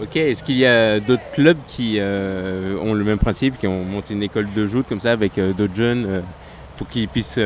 [0.00, 3.84] Ok, est-ce qu'il y a d'autres clubs qui euh, ont le même principe, qui ont
[3.84, 6.20] monté une école de joute comme ça avec euh, d'autres jeunes euh,
[6.78, 7.38] pour qu'ils puissent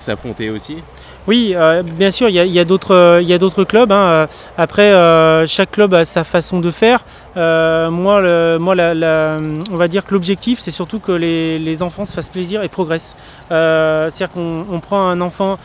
[0.00, 0.78] s'affronter aussi?
[1.28, 3.92] Oui, euh, bien sûr, il y a, d'autres clubs.
[3.92, 4.26] hein.
[4.58, 7.04] Après, euh, chaque club a sa façon de faire.
[7.36, 9.38] Euh, moi, la-
[9.70, 13.16] on va dire que l'objectif, c'est surtout que les, enfants se fassent plaisir et progressent.
[13.48, 15.58] C'est-à-dire qu'on on prend un enfant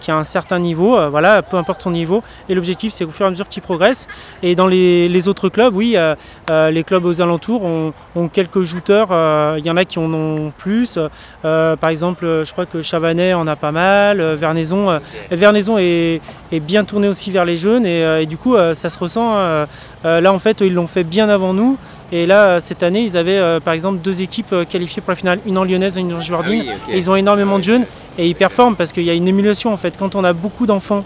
[0.00, 3.26] qui a un certain niveau, voilà, peu importe son niveau, et l'objectif, c'est au fur
[3.26, 4.06] et à mesure qu'il progresse.
[4.42, 5.96] Et dans les, autres clubs, oui,
[6.48, 9.08] les clubs aux alentours ont, quelques jouteurs.
[9.58, 10.98] Il y en a qui en ont plus.
[11.42, 14.20] Par exemple, je crois que Chavanais en a pas mal.
[14.34, 15.00] Vernaison,
[15.30, 16.20] Vernaison est,
[16.52, 18.98] est bien tourné aussi vers les jeunes et, euh, et du coup, euh, ça se
[18.98, 19.32] ressent.
[19.36, 19.66] euh,
[20.04, 21.76] là, en fait, ils l'ont fait bien avant nous.
[22.12, 25.58] Et là, cette année, ils avaient par exemple deux équipes qualifiées pour la finale, une
[25.58, 26.62] en lyonnaise et une en Girardine.
[26.64, 26.94] Ah oui, ok.
[26.94, 27.86] Et ils ont énormément de jeunes
[28.18, 29.96] et ils performent parce qu'il y a une émulation en fait.
[29.98, 31.02] Quand on a beaucoup d'enfants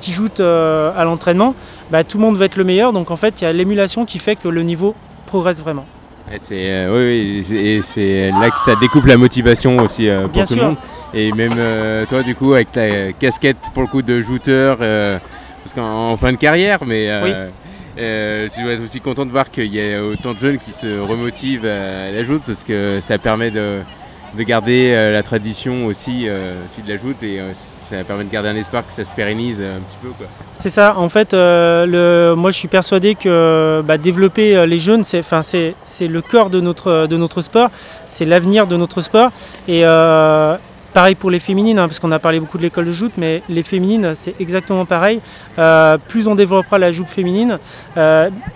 [0.00, 1.54] qui jouent à l'entraînement,
[1.90, 2.92] bah, tout le monde veut être le meilleur.
[2.94, 4.94] Donc en fait, il y a l'émulation qui fait que le niveau
[5.26, 5.84] progresse vraiment.
[6.42, 10.32] C'est euh, oui, oui, et c'est là que ça découpe la motivation aussi euh, pour
[10.32, 10.62] Bien tout sûr.
[10.62, 10.76] le monde.
[11.14, 15.74] Et même euh, toi, du coup, avec ta casquette pour le coup de jouteur, parce
[15.74, 19.74] qu'en en fin de carrière, mais euh, tu dois être aussi content de voir qu'il
[19.74, 23.50] y a autant de jeunes qui se remotivent à la joute, parce que ça permet
[23.50, 23.78] de,
[24.36, 26.28] de garder la tradition aussi,
[26.66, 27.40] aussi de la joute, et
[27.88, 30.08] ça permet de garder un espoir que ça se pérennise un petit peu.
[30.54, 35.04] C'est ça, en fait, euh, moi je suis persuadé que bah, développer euh, les jeunes,
[35.04, 37.70] c'est, le cœur de notre, de notre sport,
[38.04, 39.30] c'est l'avenir de notre sport.
[39.66, 40.56] Et euh,
[40.92, 43.42] pareil pour les féminines, hein, parce qu'on a parlé beaucoup de l'école de joute, mais
[43.48, 45.20] les féminines, c'est exactement pareil.
[46.08, 47.58] Plus on développera la joute féminine,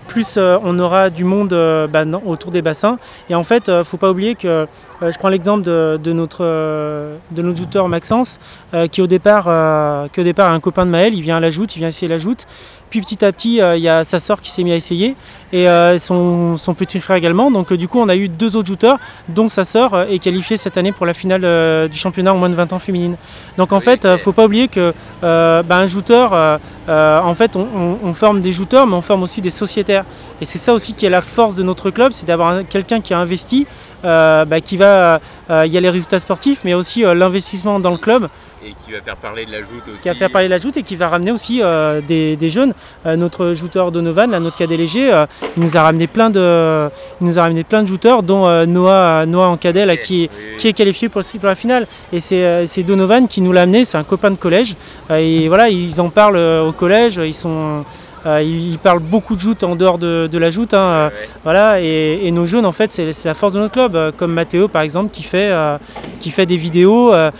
[0.08, 1.50] plus on aura du monde
[1.90, 2.98] bah, autour des bassins.
[3.30, 4.66] Et en fait, il ne faut pas oublier que,
[5.10, 8.38] je prends l'exemple de, de notre, euh, de notre jouteur Maxence,
[8.74, 11.38] euh, qui, au départ, euh, qui au départ est un copain de Maël, il vient
[11.38, 12.46] à la joute, il vient essayer la joute.
[12.90, 15.16] Puis petit à petit, euh, il y a sa sœur qui s'est mise à essayer
[15.50, 17.50] et euh, son, son petit frère également.
[17.50, 18.98] Donc euh, du coup, on a eu deux autres jouteurs,
[19.30, 22.36] dont sa sœur euh, est qualifiée cette année pour la finale euh, du championnat en
[22.36, 23.16] moins de 20 ans féminine.
[23.56, 24.92] Donc en fait, euh, faut pas oublier que
[25.24, 26.58] euh, bah, un jouteur, euh,
[26.90, 30.04] euh, en fait, on, on- on forme des jouteurs, mais on forme aussi des sociétaires.
[30.42, 33.00] Et c'est ça aussi qui est la force de notre club, c'est d'avoir un- quelqu'un
[33.00, 33.66] qui a investi,
[34.04, 37.78] euh, bah, qui va, euh, il y a les résultats sportifs, mais aussi euh, l'investissement
[37.78, 38.28] dans le club
[38.64, 40.02] Et qui va faire parler de la joute aussi.
[40.02, 41.62] qui va faire parler la joute et qui va ramener aussi
[42.08, 42.74] des, des jeunes.
[43.04, 45.10] Notre joueur Donovan, là, notre cadet léger,
[45.56, 46.88] il nous a ramené plein de,
[47.20, 50.68] il nous a ramené plein de jouteurs, dont Noah, Noah en cadet là, qui, qui
[50.68, 51.86] est qualifié pour, pour la finale.
[52.12, 54.74] Et c'est Donovan qui nous l'a amené, c'est un copain de collège.
[55.10, 57.84] Et voilà, ils en parlent au collège, ils sont.
[58.26, 61.10] Euh, ils ils parlent beaucoup de joute en dehors de, de la joute, hein,
[61.44, 61.80] voilà.
[61.80, 63.94] Et, et nos jeunes, en fait, c'est la force de notre club.
[63.96, 65.76] euh, Comme Mathéo, par exemple, qui fait, euh,
[66.20, 67.12] qui fait des vidéos.
[67.14, 67.30] euh,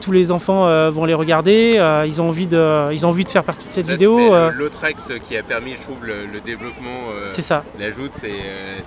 [0.00, 1.80] tous les enfants vont les regarder.
[2.06, 4.18] ils ont envie de, ils ont envie de faire partie de cette Ça, vidéo.
[4.56, 6.94] L'autre axe qui a permis, je trouve, le, le développement.
[7.24, 7.62] C'est ça.
[7.78, 8.28] de La joute, c'est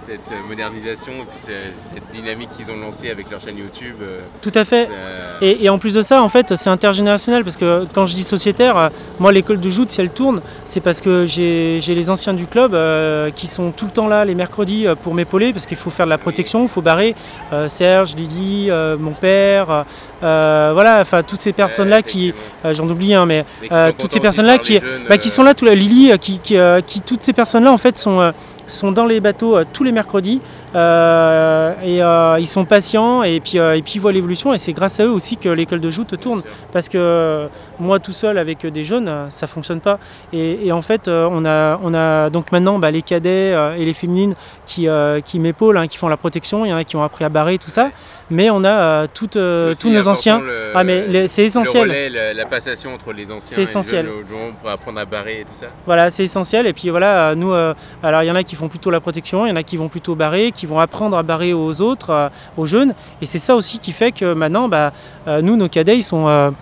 [0.08, 3.96] cette modernisation et puis c'est- cette dynamique qu'ils ont lancée avec leur chaîne YouTube.
[4.42, 4.90] Tout à fait.
[5.42, 8.24] Et, et en plus de ça, en fait, c'est intergénérationnel parce que quand je dis
[8.24, 8.90] sociétaire,
[9.20, 11.43] moi, l'école de joute, si elle tourne, c'est parce que j'ai
[11.80, 14.96] j'ai les anciens du club euh, qui sont tout le temps là les mercredis euh,
[14.96, 17.16] pour m'épauler parce qu'il faut faire de la protection, il faut barrer.
[17.52, 19.86] Euh, Serge, Lily, mon père,
[20.74, 22.34] voilà, enfin toutes ces personnes-là qui,
[22.66, 25.32] euh, j'en oublie, hein, mais qui euh, toutes ces personnes-là qui, jeunes, bah, qui euh,
[25.32, 28.20] sont là, tout, Lily, euh, qui, qui, euh, qui- toutes ces personnes-là en fait sont,
[28.22, 28.32] euh,
[28.68, 30.40] sont dans les bateaux euh, tous les mercredis
[30.76, 34.58] euh, et euh, ils sont patients et puis, euh, et puis ils voient l'évolution et
[34.58, 36.42] c'est grâce à eux aussi que l'école de joute tourne.
[36.72, 37.48] Parce que euh,
[37.80, 40.00] moi tout seul avec des jeunes euh, ça fonctionne pas.
[40.32, 43.76] Et, et en fait euh, on, a, on a donc maintenant bah, les cadets euh,
[43.76, 46.78] et les féminines qui, euh, qui m'épaulent, hein, qui font la protection, il y en
[46.78, 47.90] a qui ont appris à barrer tout ça.
[48.32, 50.40] Mais on a euh, toutes, euh, tous nos anciens.
[50.40, 51.84] le- ah mais c'est Le essentiel.
[51.84, 54.06] relais, la, la passation entre les anciens C'est et les essentiel.
[54.06, 55.68] jeunes pour apprendre à barrer et tout ça.
[55.86, 56.66] Voilà, c'est essentiel.
[56.68, 59.46] Et puis voilà, nous, euh, alors il y en a qui font plutôt la protection,
[59.46, 62.10] il y en a qui vont plutôt barrer, qui vont apprendre à barrer aux autres,
[62.12, 62.94] euh, aux jeunes.
[63.22, 64.94] Et c'est ça aussi qui fait que maintenant, bah,
[65.28, 66.54] euh, nous, nos cadets, ils sont,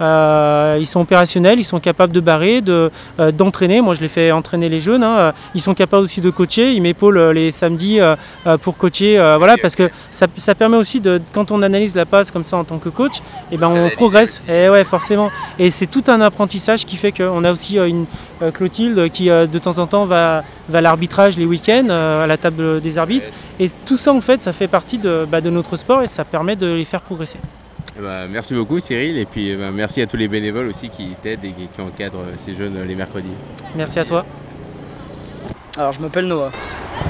[0.00, 3.80] euh, ils sont opérationnels, ils sont capables de barrer, de, euh, d'entraîner.
[3.80, 5.04] Moi, je les fais entraîner les jeunes.
[5.04, 5.32] hein.
[5.54, 6.72] Ils sont capables aussi de coacher.
[6.72, 8.16] Ils m'épaulent euh, les samedis euh,
[8.60, 9.16] pour coacher.
[9.38, 12.56] voilà, parce que ça, ça permet aussi de, quand on analyse la passe comme ça
[12.56, 13.14] en tant que coach,
[13.50, 14.44] et ben on progresse.
[14.48, 15.30] Et ouais, forcément.
[15.58, 18.06] Et c'est tout un apprentissage qui fait qu'on a aussi une
[18.52, 22.80] Clotilde qui de temps en temps va, va à l'arbitrage les week-ends à la table
[22.80, 23.28] des arbitres.
[23.58, 26.24] Et tout ça en fait, ça fait partie de, bah, de notre sport et ça
[26.24, 27.38] permet de les faire progresser.
[27.98, 30.90] Eh ben, merci beaucoup Cyril et puis eh ben, merci à tous les bénévoles aussi
[30.90, 33.30] qui t'aident et qui, qui encadrent ces jeunes les mercredis.
[33.74, 34.26] Merci à toi.
[35.78, 36.50] Alors je m'appelle Noah.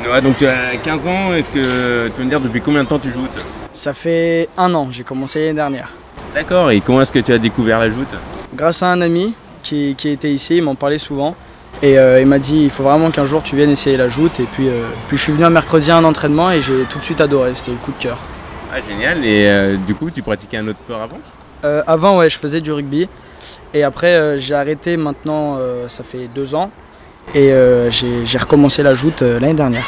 [0.05, 2.89] Noah, donc tu as 15 ans, est-ce que tu peux me dire depuis combien de
[2.89, 3.27] temps tu joues
[3.73, 5.93] Ça fait un an, j'ai commencé l'année dernière.
[6.35, 8.15] D'accord, et comment est-ce que tu as découvert la joute?
[8.55, 11.35] Grâce à un ami qui, qui était ici, il m'en parlait souvent.
[11.83, 14.41] Et euh, il m'a dit il faut vraiment qu'un jour tu viennes essayer la joute.
[14.41, 16.99] Et puis, euh, puis je suis venu un mercredi à un entraînement et j'ai tout
[16.99, 18.19] de suite adoré, c'était le coup de cœur.
[18.79, 21.17] Ah génial, et euh, du coup tu pratiquais un autre sport avant?
[21.65, 23.09] Euh, avant, ouais, je faisais du rugby.
[23.73, 25.59] Et après, euh, j'ai arrêté maintenant,
[25.89, 26.71] ça fait deux ans.
[27.35, 27.55] Et
[27.91, 29.87] j'ai recommencé la joute l'année dernière.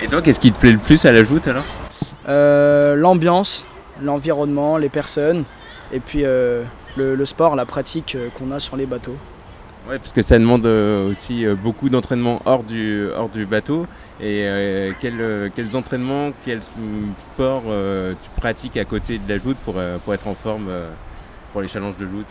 [0.00, 2.96] Et toi, qu'est-ce qui te plaît le plus à la joute alors?
[2.96, 3.66] L'ambiance,
[4.00, 5.44] l'environnement, les personnes.
[5.92, 6.64] Et puis le,
[6.96, 9.16] le sport, la pratique qu'on a sur les bateaux.
[9.90, 13.86] Ouais, parce que ça demande aussi beaucoup d'entraînement hors du, hors du bateau.
[14.24, 16.62] Et euh, quels, euh, quels entraînements, quels
[17.34, 20.70] sports euh, tu pratiques à côté de la joute pour, pour être en forme
[21.52, 22.26] pour les challenges de joute?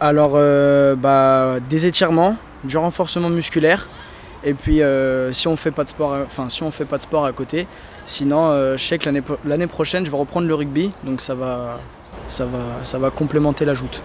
[0.00, 0.38] Alors,
[0.96, 3.88] bah, des étirements, du renforcement musculaire.
[4.42, 4.80] Et puis,
[5.32, 7.66] si on fait pas de sport, enfin, si on fait pas de sport à côté,
[8.06, 11.34] sinon, je sais que l'année pro- l'année prochaine, je vais reprendre le rugby, donc ça
[11.34, 11.80] va,
[12.28, 14.02] ça va, ça va complémenter la joute.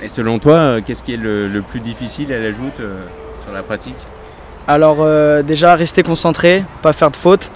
[0.00, 2.76] Et selon toi, qu'est-ce qui est le, le plus difficile à la joute
[3.44, 3.96] sur la pratique?
[4.66, 7.50] Alors, euh, déjà, rester concentré, pas faire de fautes,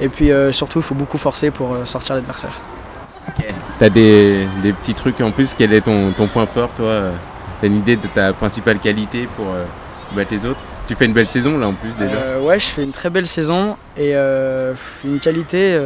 [0.00, 2.60] et puis euh, surtout, il faut beaucoup forcer pour euh, sortir l'adversaire.
[3.78, 7.02] T'as des, des petits trucs en plus, quel est ton, ton point fort toi
[7.60, 9.46] T'as une idée de ta principale qualité pour
[10.16, 10.60] battre les autres?
[10.88, 13.26] Tu fais une belle saison là en plus déjà ouais, je fais une très belle
[13.26, 15.78] saison et une qualité,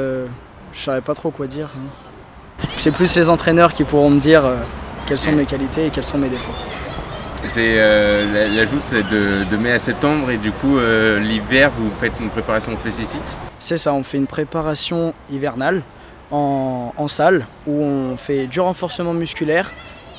[0.73, 1.69] je saurais pas trop quoi dire.
[1.77, 2.67] hein.
[2.77, 4.45] C'est plus les entraîneurs qui pourront me dire
[5.07, 6.53] quelles sont mes qualités et quels sont mes défauts.
[7.49, 11.19] C'est euh, la, la joute c'est de, de mai à septembre et du coup euh,
[11.19, 13.09] l'hiver vous faites une préparation spécifique
[13.59, 15.83] C'est ça, on fait une préparation hivernale
[16.31, 19.71] en, en salle où on fait du renforcement musculaire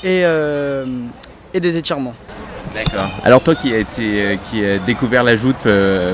[0.03, 0.85] et, euh,
[1.53, 2.13] et des étirements.
[2.73, 3.09] D'accord.
[3.23, 5.67] Alors toi qui a été euh, qui a découvert la joute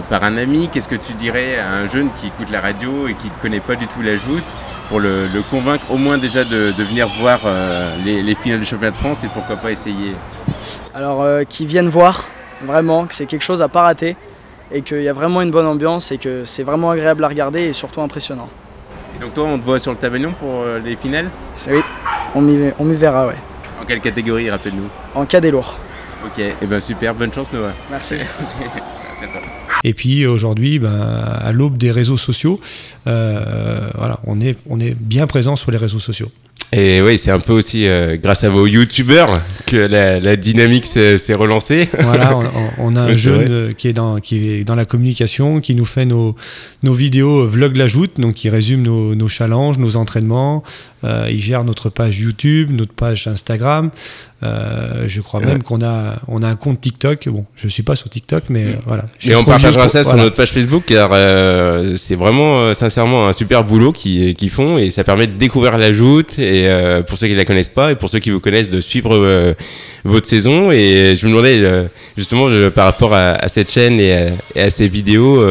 [0.09, 3.15] par un ami, qu'est-ce que tu dirais à un jeune qui écoute la radio et
[3.15, 4.47] qui ne connaît pas du tout la joute
[4.89, 8.59] pour le, le convaincre au moins déjà de, de venir voir euh, les, les finales
[8.59, 10.15] du championnat de France et pourquoi pas essayer
[10.93, 12.25] Alors euh, qu'ils viennent voir
[12.61, 14.17] vraiment que c'est quelque chose à pas rater
[14.71, 17.61] et qu'il y a vraiment une bonne ambiance et que c'est vraiment agréable à regarder
[17.61, 18.49] et surtout impressionnant.
[19.15, 21.29] Et donc toi on te voit sur le tabellion pour euh, les finales?
[21.69, 21.81] Oui,
[22.35, 23.37] on m'y verra ouais.
[23.81, 24.89] En quelle catégorie rappelle-nous?
[25.15, 25.77] En cadet lourd.
[26.25, 27.71] Ok, et ben super, bonne chance Noah.
[27.89, 28.15] Merci.
[28.17, 29.41] Merci à toi.
[29.83, 32.59] Et puis aujourd'hui, ben, à l'aube des réseaux sociaux,
[33.07, 36.31] euh, voilà, on est, on est bien présent sur les réseaux sociaux.
[36.71, 40.85] Et oui, c'est un peu aussi euh, grâce à vos youtubeurs que la, la dynamique
[40.85, 41.89] s'est relancée.
[42.01, 42.37] Voilà,
[42.77, 45.73] on, on- a un jeune euh, qui est, dans, qui est dans la communication, qui
[45.73, 46.35] nous fait nos,
[46.83, 50.63] nos vidéos Vlog la joute, donc qui résume nos, nos challenges, nos entraînements.
[51.03, 53.91] Euh, il gère notre page YouTube, notre page Instagram.
[54.41, 57.27] Euh, je crois même qu'on a, on a un compte TikTok.
[57.27, 59.05] Bon, je suis pas sur TikTok, mais euh, voilà.
[59.21, 63.65] Et on partagera ça sur notre page Facebook car euh, c'est vraiment sincèrement un super
[63.65, 66.69] boulot qu'ils font et ça permet de découvrir la joute et
[67.07, 69.55] pour ceux qui la connaissent pas et pour ceux qui vous connaissent de suivre
[70.05, 74.27] votre saison et je me demandais justement par rapport à, à cette chaîne et à,
[74.55, 75.43] et à ces vidéos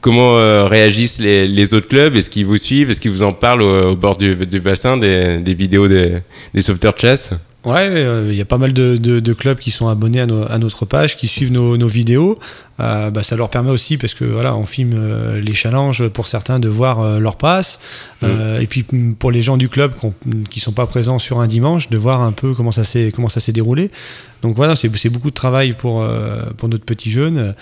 [0.00, 2.16] comment euh, réagissent les, les autres clubs?
[2.16, 2.90] Est-ce qu'ils vous suivent?
[2.90, 6.18] Est-ce qu'ils vous en parlent au, au bord du, du bassin des, des vidéos des,
[6.54, 7.30] des sauveteurs de chasse?
[7.62, 10.26] Ouais, euh, il y a pas mal de, de- de clubs qui sont abonnés à,
[10.26, 12.38] notre page, qui suivent nos, nos vidéos.
[12.80, 16.26] Euh, bah, ça leur permet aussi, parce que voilà, on filme euh, les challenges pour
[16.26, 17.78] certains de voir leur passe.
[18.22, 20.14] Euh, Et puis mm, pour les gens du club qu'on-
[20.50, 23.12] qui sont pas présents sur un dimanche, de voir un peu comment ça s'est
[23.52, 23.90] déroulé.
[24.40, 26.02] Donc voilà, c'est beaucoup de travail pour
[26.56, 27.54] pour notre petit jeune,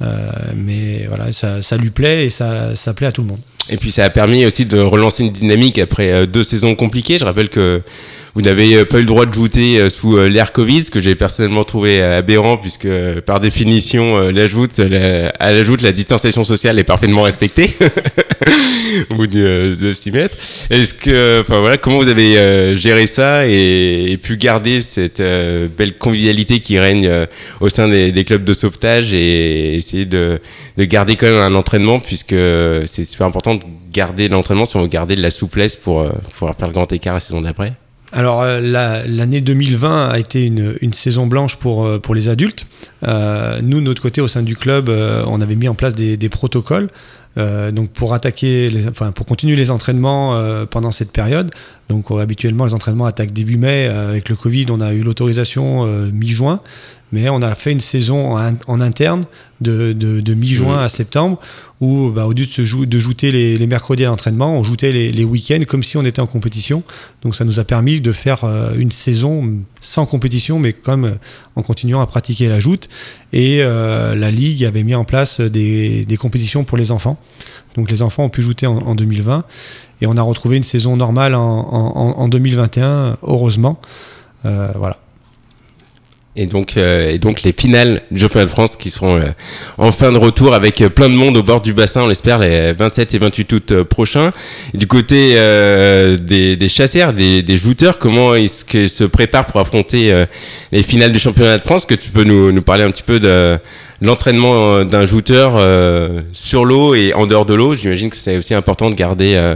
[0.00, 3.40] mais voilà, ça, ça lui plaît et ça, ça plaît à tout le monde.
[3.70, 7.18] Et puis ça a permis aussi de relancer une dynamique après euh, deux saisons compliquées.
[7.18, 7.82] Je rappelle que
[8.34, 10.90] vous n'avez euh, pas eu le droit de jouter euh, sous euh, l'ère Covid, ce
[10.90, 12.88] que j'ai personnellement trouvé aberrant puisque
[13.24, 14.44] par définition euh, la
[15.38, 17.76] à la joute, la distanciation sociale est parfaitement respectée
[19.10, 20.36] au bout de, de 6 mètres.
[20.70, 26.60] Est-ce que, enfin voilà, comment vous avez géré ça et, pu garder cette belle convivialité
[26.60, 27.26] qui règne
[27.60, 30.38] au sein des, clubs de sauvetage et essayer de,
[30.76, 32.36] de garder quand même un entraînement puisque
[32.86, 36.56] c'est super important de garder l'entraînement si on veut garder de la souplesse pour pouvoir
[36.56, 37.72] faire le grand écart la saison d'après?
[38.14, 42.64] Alors euh, la- l'année 2020 a été une, saison blanche pour, euh, pour les adultes.
[43.02, 46.28] Euh, nous, de notre côté, au sein du club, on avait mis en place des,
[46.28, 46.88] protocoles.
[47.36, 51.50] donc pour attaquer, les, enfin pour continuer les entraînements pendant cette période.
[51.88, 53.86] Donc habituellement les entraînements attaquent début mai.
[53.86, 56.60] Avec le Covid, on a eu l'autorisation mi-juin,
[57.14, 59.22] mais on a fait une saison en, en interne
[59.60, 60.82] de, de, de mi-juin Mhm.
[60.82, 61.38] à septembre
[61.80, 64.62] où bah, au lieu de, se jou- de jouer les, les mercredis à l'entraînement, on
[64.64, 66.82] jouait les, les week-ends comme si on était en compétition.
[67.22, 71.14] Donc ça nous a permis de faire euh, une saison sans compétition, mais même euh,
[71.56, 72.88] en continuant à pratiquer la joute.
[73.32, 77.16] Et euh, la Ligue avait mis en place des, des compétitions pour les enfants.
[77.76, 79.44] Donc les enfants ont pu jouer en, en 2020.
[80.00, 83.78] Et on a retrouvé une saison normale en, en- en 2021, heureusement.
[84.42, 84.98] Voilà.
[86.36, 89.26] Et donc, euh, et donc les finales du championnat de France qui seront euh,
[89.78, 92.40] en fin de retour avec euh, plein de monde au bord du bassin, on l'espère,
[92.40, 94.32] les 27 et 28 août euh, prochains.
[94.72, 99.60] Du côté euh, des, des chasseurs, des, des jouteurs, comment est-ce qu'ils se préparent pour
[99.60, 100.24] affronter
[100.72, 101.86] les finales du championnat de France?
[101.86, 103.56] Que tu peux nous, nous parler un petit peu de
[104.02, 105.60] l'entraînement d'un jouteur
[106.32, 107.74] sur l'eau et en dehors de l'eau?
[107.74, 109.54] J'imagine que c'est aussi important de garder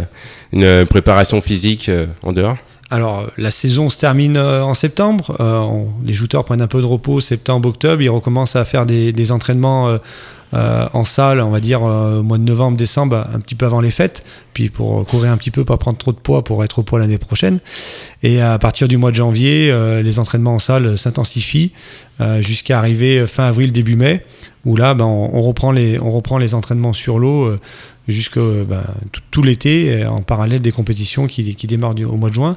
[0.52, 1.90] une préparation physique
[2.22, 2.56] en dehors.
[2.90, 5.36] Alors, la saison se termine euh, en septembre.
[5.40, 8.00] Euh, les jouteurs prennent un peu de repos septembre, octobre.
[8.00, 9.98] Ils recommencent à faire des, entraînements
[10.54, 13.82] euh, en salle, on va dire au mois de novembre, décembre, un petit peu avant
[13.82, 14.24] les fêtes.
[14.54, 16.98] Puis pour courir un petit peu, pas prendre trop de poids pour être au poids
[16.98, 17.58] l'année prochaine.
[18.22, 19.70] Et à partir du mois de janvier,
[20.02, 21.72] les entraînements en salle s'intensifient
[22.40, 24.24] jusqu'à arriver fin avril, début mai,
[24.64, 25.70] où là, ben, on reprend
[26.38, 27.54] les entraînements sur l'eau.
[28.08, 28.84] Euh, jusque ben,
[29.30, 32.56] tout, l'été euh, en parallèle des compétitions qui, démarrent au mois de juin.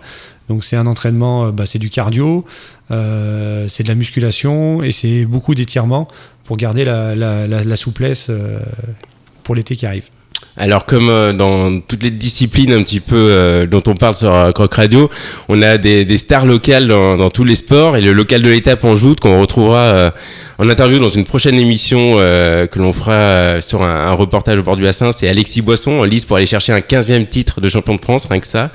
[0.52, 2.45] Donc c'est un entraînement, euh, bah, c'est du cardio,
[2.91, 6.10] euh, c'est de la musculation et c'est beaucoup d'étirements
[6.43, 8.60] pour garder la, souplesse euh,
[9.43, 10.10] pour l'été qui arrive.
[10.58, 14.34] Alors comme euh, dans toutes les disciplines un petit peu euh, dont on parle sur
[14.34, 15.10] euh, Croc Radio,
[15.48, 18.50] on a des, des stars locales dans, dans tous les sports et le local de
[18.50, 20.12] l'étape en joute qu'on retrouvera euh,
[20.58, 24.64] en interview dans une prochaine émission euh, que l'on fera sur un, un reportage au
[24.64, 27.70] bord du bassin, c'est Alexis Boisson en lice pour aller chercher un 15e titre de
[27.70, 28.72] champion de France, rien que ça.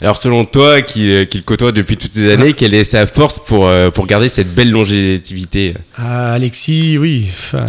[0.00, 3.40] Alors selon toi qui, qui le côtoie depuis toutes ces années, quelle est sa force
[3.44, 5.74] pour, pour garder cette belle longévité?
[5.98, 7.66] Ah, Alexis, oui, enfin,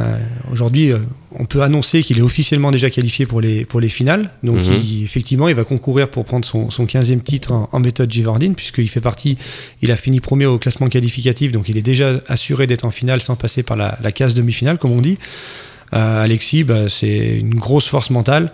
[0.53, 0.93] aujourd'hui
[1.39, 4.31] on peut annoncer qu'il est officiellement déjà qualifié pour les, pour les finales.
[4.43, 4.73] Donc Mhm.
[4.73, 8.55] il- effectivement il va concourir pour prendre son, son 15e titre en, en méthode Givardine
[8.55, 9.37] puisqu'il fait partie,
[9.81, 13.21] il a fini premier au classement qualificatif donc il est déjà assuré d'être en finale
[13.21, 15.17] sans passer par la, la case demi-finale comme on dit.
[15.93, 18.51] Euh, Alexis, bah, c'est une grosse force mentale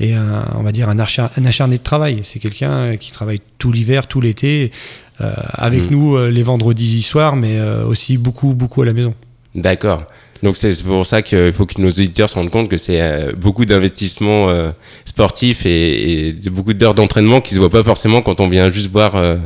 [0.00, 2.20] et un, on va dire un, un acharné de travail.
[2.24, 4.72] C'est quelqu'un qui travaille tout l'hiver, tout l'été,
[5.20, 5.90] euh, avec Mhm.
[5.90, 9.14] nous euh, les vendredis soirs, mais aussi beaucoup, beaucoup à la maison.
[9.54, 10.04] D'accord.
[10.42, 13.32] Donc c'est pour ça qu'il faut que nos auditeurs se rendent compte que c'est euh,
[13.32, 14.72] beaucoup d'investissements euh,
[15.04, 19.14] sportifs et, beaucoup d'heures d'entraînement qui se voient pas forcément quand on vient juste voir
[19.14, 19.36] euh,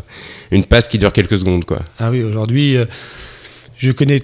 [0.51, 1.81] une passe qui dure quelques secondes, quoi.
[1.99, 2.77] Ah oui, aujourd'hui,
[3.77, 4.21] je connais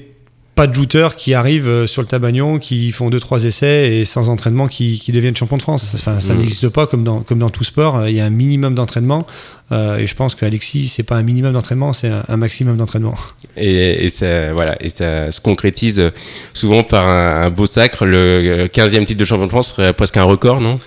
[0.55, 4.05] pas de jouteurs qui arrivent euh, sur le tabagnon, qui font deux trois essais et
[4.05, 5.93] sans entraînement qui, qui deviennent champions de France.
[5.95, 6.41] Enfin, ça Mhm.
[6.41, 7.97] n'existe pas comme dans, comme dans tout sport.
[7.97, 9.27] Euh, Il y a un minimum d'entraînement
[9.73, 13.15] euh, et je pense qu'Alexis, c'est pas un minimum d'entraînement, c'est un, un maximum d'entraînement.
[13.57, 16.11] Et, et ça, voilà, et ça se concrétise euh,
[16.53, 18.05] souvent par un, un beau sacre.
[18.05, 20.79] Le euh, 15e titre de champion de France serait presque un record, non?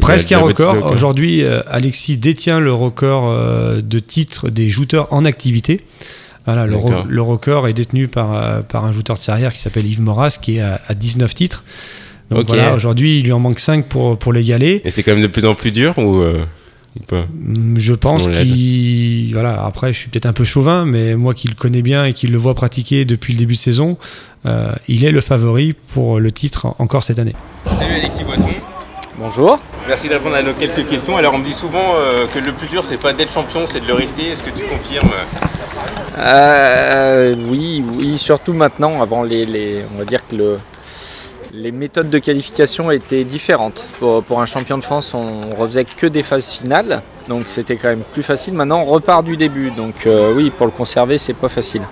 [0.00, 0.86] Presque un record.
[0.92, 5.80] Aujourd'hui, euh, Alexis détient le record euh, de titres des jouteurs en activité.
[6.52, 7.06] Voilà, le, re- D'accord.
[7.08, 10.38] le record est détenu par, euh, par un jouteur de serrière qui s'appelle Yves Moras,
[10.40, 11.64] qui est à, à 19 titres.
[12.30, 14.82] Donc voilà, aujourd'hui, il lui en manque 5 pour, pour l'égaler.
[14.84, 16.44] Et c'est quand même de plus en plus dur ou, euh,
[17.12, 19.30] Mm, Je pense qu'il.
[19.32, 22.12] Voilà, après, je suis peut-être un peu chauvin, mais moi qui le connais bien et
[22.12, 23.98] qui le vois pratiquer depuis le début de saison,
[24.46, 27.34] euh, il est le favori pour le titre en- encore cette année.
[27.74, 28.48] Salut Alexis Boisson.
[29.18, 29.58] Bonjour.
[29.88, 31.16] Merci de répondre à nos quelques questions.
[31.16, 33.80] Alors on me dit souvent euh, que le plus dur c'est pas d'être champion, c'est
[33.80, 34.28] de le rester.
[34.30, 35.10] Est-ce que tu confirmes?
[36.18, 39.00] Euh, oui, oui, surtout maintenant.
[39.02, 40.58] Avant, les, les- on va dire que le,
[41.52, 43.84] les méthodes de qualification étaient différentes.
[43.98, 47.88] Pour, pour un champion de France, on refaisait que des phases finales, donc c'était quand
[47.88, 48.54] même plus facile.
[48.54, 51.82] Maintenant, on repart du début, donc euh, oui, pour le conserver, c'est pas facile.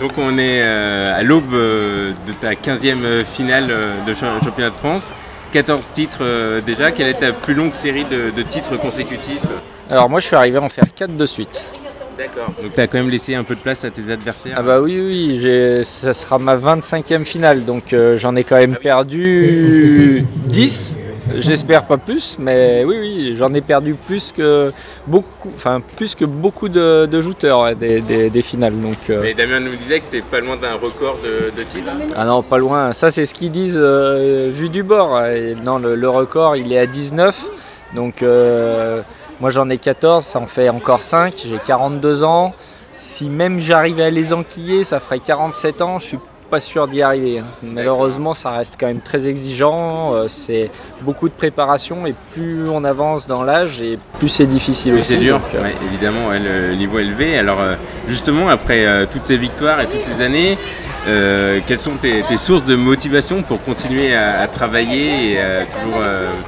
[0.00, 3.66] Donc on est à l'aube de ta 15e finale
[4.06, 5.10] de cha- championnat de France.
[5.52, 6.92] 14 titres euh, déjà.
[6.92, 9.42] Quelle est ta plus longue série de, de titres consécutifs?
[9.90, 11.70] Alors moi, je suis arrivé à en faire 4 de suite.
[12.16, 12.52] D'accord.
[12.62, 14.54] Donc tu as quand même laissé un peu de place à tes adversaires?
[14.56, 18.76] Ah bah oui, oui, ça sera ma 25e finale, donc euh, j'en ai quand même
[18.76, 20.96] perdu 10.
[21.36, 24.72] J'espère pas plus, mais oui, oui, j'en ai perdu plus que
[25.06, 28.78] beaucoup, enfin plus que beaucoup de, de jouteurs ouais, des, des- des finales.
[28.80, 31.90] Donc, euh, Mais Damien nous disait que tu pas loin d'un record de, de titres.
[32.16, 32.92] ah non, pas loin.
[32.92, 35.20] Ça, c'est ce qu'ils disent euh, vu du bord.
[35.26, 37.46] Et non, le, le record, il est à 19.
[37.94, 39.00] Donc, euh,
[39.40, 40.24] moi, j'en ai 14.
[40.24, 41.34] Ça en fait encore 5.
[41.46, 42.54] J'ai 42 ans.
[42.96, 45.98] Si même j'arrivais à les enquiller, ça ferait 47 ans.
[45.98, 46.18] Je suis
[46.50, 47.42] pas sûr d'y arriver.
[47.62, 50.14] Malheureusement, ça reste quand même très exigeant.
[50.14, 50.70] Euh, c'est
[51.02, 52.06] beaucoup de préparation.
[52.06, 55.14] Et plus on avance dans l'âge, et plus c'est difficile aussi.
[55.14, 57.38] c'est dur, Donc, euh, ouais, évidemment, ouais, le niveau élevé.
[57.38, 57.74] Alors, euh,
[58.08, 60.58] justement, après toutes ces victoires et toutes ces années,
[61.06, 65.64] euh, quelles sont tes, sources de motivation pour continuer à, travailler et euh,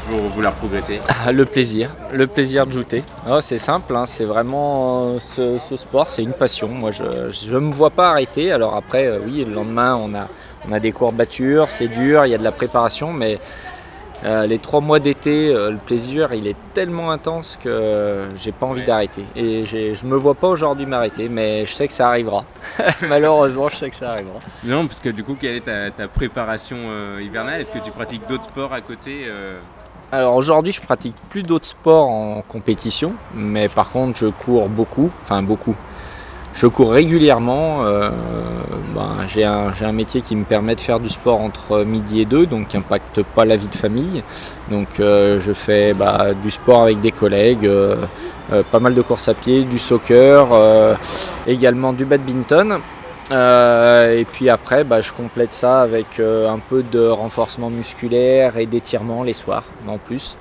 [0.04, 1.00] toujours vouloir progresser?
[1.08, 3.02] Ah, Le plaisir, le plaisir de jouter.
[3.26, 6.68] Ah, c'est simple, hein, c'est vraiment euh, ce, ce sport, c'est une passion.
[6.68, 8.52] Moi, je ne me vois pas arrêter.
[8.52, 10.28] Alors après, oui, le lendemain, on a,
[10.68, 13.38] on a des courbatures, c'est dur, il y a de la préparation, mais
[14.24, 18.52] Euh, les trois mois d'été, euh, le plaisir, il est tellement intense que euh, j'ai
[18.52, 19.24] pas envie d'arrêter.
[19.34, 22.44] Et je me vois pas aujourd'hui m'arrêter, mais je sais que ça arrivera.
[23.08, 24.38] Malheureusement, je sais que ça arrivera.
[24.64, 27.60] Non, parce que du coup, quelle est ta, ta préparation euh, hivernale?
[27.60, 29.26] Est-ce que tu pratiques d'autres sports à côté
[30.12, 35.10] Alors aujourd'hui, je pratique plus d'autres sports en compétition, mais par contre, je cours beaucoup,
[35.22, 35.74] enfin beaucoup.
[36.54, 37.84] Je cours régulièrement.
[37.84, 38.10] euh,
[38.94, 42.46] ben, j'ai un, métier qui me permet de faire du sport entre midi et deux,
[42.46, 44.22] donc qui n'impacte pas la vie de famille.
[44.70, 47.96] Donc euh, je fais bah, du sport avec des collègues, euh,
[48.70, 50.48] pas mal de courses à pied, du soccer,
[51.46, 52.80] également du badminton.
[53.30, 59.22] Et puis après, bah, je complète ça avec un peu de renforcement musculaire et d'étirement
[59.22, 60.36] les soirs en plus.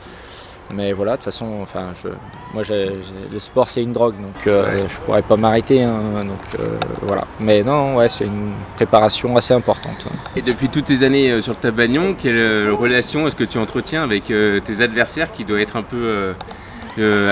[0.74, 2.09] Mais voilà, de toute façon, enfin, je,
[2.53, 5.84] moi, le sport c'est une drogue, donc euh, je pourrais pas m'arrêter.
[5.84, 7.26] hein, donc euh, voilà.
[7.39, 10.05] Mais non, ouais, c'est une préparation assez importante.
[10.36, 13.57] Et depuis toutes ces années euh, sur le tabagnon, quelle euh, relation est-ce que tu
[13.57, 16.34] entretiens avec tes adversaires qui doivent être un peu.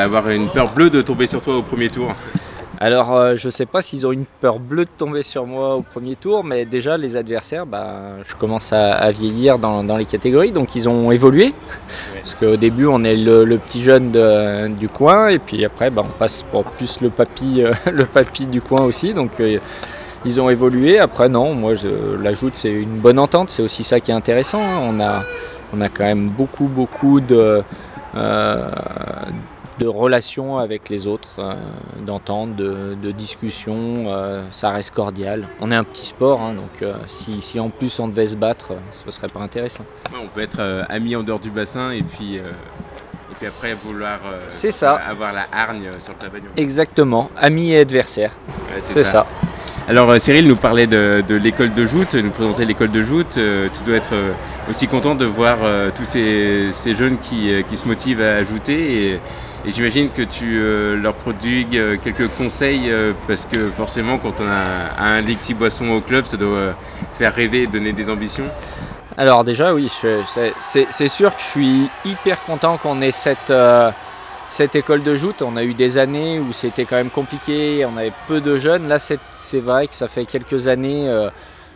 [0.02, 2.14] avoir une peur bleue de tomber sur toi au premier tour?
[2.82, 5.82] Alors, euh, je sais pas s'ils ont une peur bleue de tomber sur moi au
[5.82, 10.78] premier tour, mais déjà, les adversaires, bah, je commence à, vieillir dans, les catégories, donc
[10.78, 11.54] ils ont évolué.
[12.14, 14.12] Parce qu'au début, on est le, petit jeune
[14.80, 18.46] du coin, et puis après, bah, on passe pour plus le papy, euh, le papy
[18.46, 19.14] du coin aussi.
[19.14, 19.60] Donc, euh,
[20.24, 21.00] ils ont évolué.
[21.00, 24.62] Après, non, moi, je l'ajoute, c'est une bonne entente, c'est aussi ça qui est intéressant.
[24.62, 24.80] hein.
[24.84, 25.24] On, a,
[25.74, 27.62] on a quand même beaucoup, beaucoup de.
[29.80, 31.54] De relations avec les autres, euh,
[32.06, 35.48] d'entente, de, de discussion, euh, ça reste cordial.
[35.62, 38.36] On est un petit sport, hein, donc euh, si, si en plus on devait se
[38.36, 38.74] battre,
[39.06, 39.86] ce serait pas intéressant.
[40.12, 40.60] Ouais, On peut être
[40.90, 42.42] amis en dehors du bassin et puis, et
[43.38, 44.20] puis après vouloir
[44.50, 44.96] ça.
[44.96, 46.50] avoir la hargne sur le tabagnon.
[46.58, 48.34] Exactement, amis et adversaires.
[48.48, 49.26] Ouais, c'est ça.
[49.90, 53.38] Alors Cyril nous parlait de, de l'école de joute, nous présentait l'école de joute.
[53.38, 54.34] Euh, tu dois être euh,
[54.70, 59.14] aussi content de voir euh, tous ces, ces jeunes qui, qui se motivent à jouter
[59.14, 59.20] et,
[59.70, 64.34] et j'imagine que tu euh, leur prodigues euh, quelques conseils euh, parce que forcément quand
[64.40, 66.76] on a un Lixi Boisson au club ça doit
[67.20, 68.50] faire rêver et donner des ambitions.
[69.16, 73.54] Alors déjà oui, c'est- sûr que je suis hyper content qu'on ait cette,
[74.48, 75.42] cette école de joute.
[75.42, 78.88] On a eu des années où c'était quand même compliqué, on avait peu de jeunes.
[78.88, 81.10] Là c'est vrai que ça fait quelques années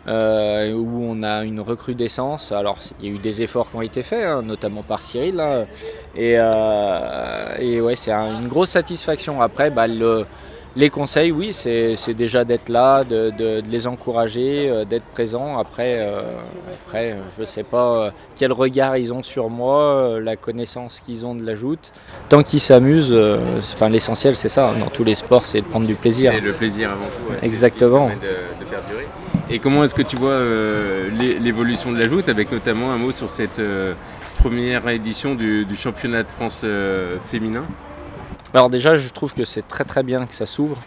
[0.07, 2.51] euh, où on a une recrudescence.
[2.51, 5.35] Alors il y a eu des efforts qui ont été faits, hein, notamment par Cyril.
[5.35, 5.65] là.
[6.15, 9.41] Et, euh, et ouais, c'est un- une grosse satisfaction.
[9.41, 10.25] Après, bah, le-
[10.75, 15.05] les conseils, oui, c'est c'est déjà d'être là, de, de- de les encourager, euh, d'être
[15.13, 15.59] présent.
[15.59, 16.21] Après, euh,
[16.87, 21.35] après je ne sais pas quel regard ils ont sur moi, la connaissance qu'ils ont
[21.35, 21.91] de la joute.
[22.27, 23.15] Tant qu'ils s'amusent,
[23.73, 26.31] enfin l'essentiel c'est ça, hein, dans tous les sports, c'est de prendre du plaisir.
[26.33, 27.21] C'est le plaisir avant tout.
[27.31, 28.07] ouais, c'est ce qui Exactement.
[28.07, 29.07] permet de, de perdurer.
[29.53, 32.97] Et comment est-ce que tu vois euh, l'é- l'évolution de la joute, avec notamment un
[32.97, 33.93] mot sur cette euh,
[34.39, 37.63] première édition du, championnat de France euh, féminin?
[38.55, 40.79] Alors déjà, je trouve que c'est très très bien que ça s'ouvre.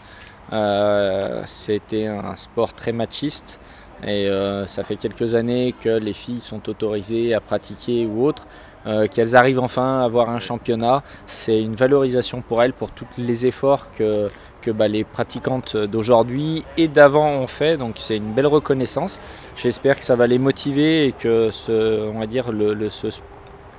[1.46, 3.60] C'était un sport très machiste
[4.04, 4.28] et
[4.66, 8.46] ça fait quelques années que les filles sont autorisées à pratiquer ou autre.
[8.86, 13.06] Euh, Qu'elles arrivent enfin à avoir un championnat, c'est une valorisation pour elles, pour tous
[13.18, 14.28] les efforts que,
[14.62, 17.76] que bah, les pratiquantes d'aujourd'hui et d'avant ont fait.
[17.76, 19.18] Donc c'est une belle reconnaissance.
[19.56, 22.46] J'espère que ça va les motiver et que on va dire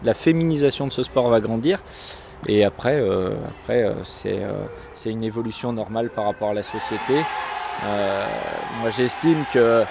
[0.04, 1.80] la féminisation de ce sport va grandir.
[2.46, 3.32] Et après, euh,
[3.62, 7.24] après euh, c'est euh, c'est une évolution normale par rapport à la société.
[8.80, 9.84] Moi, j'estime que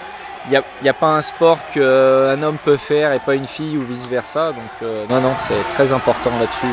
[0.47, 3.47] il n'y a, y a pas un sport qu'un homme peut faire et pas une
[3.47, 4.53] fille ou vice-versa.
[4.53, 6.67] Donc, euh, non, non, c'est très important là-dessus.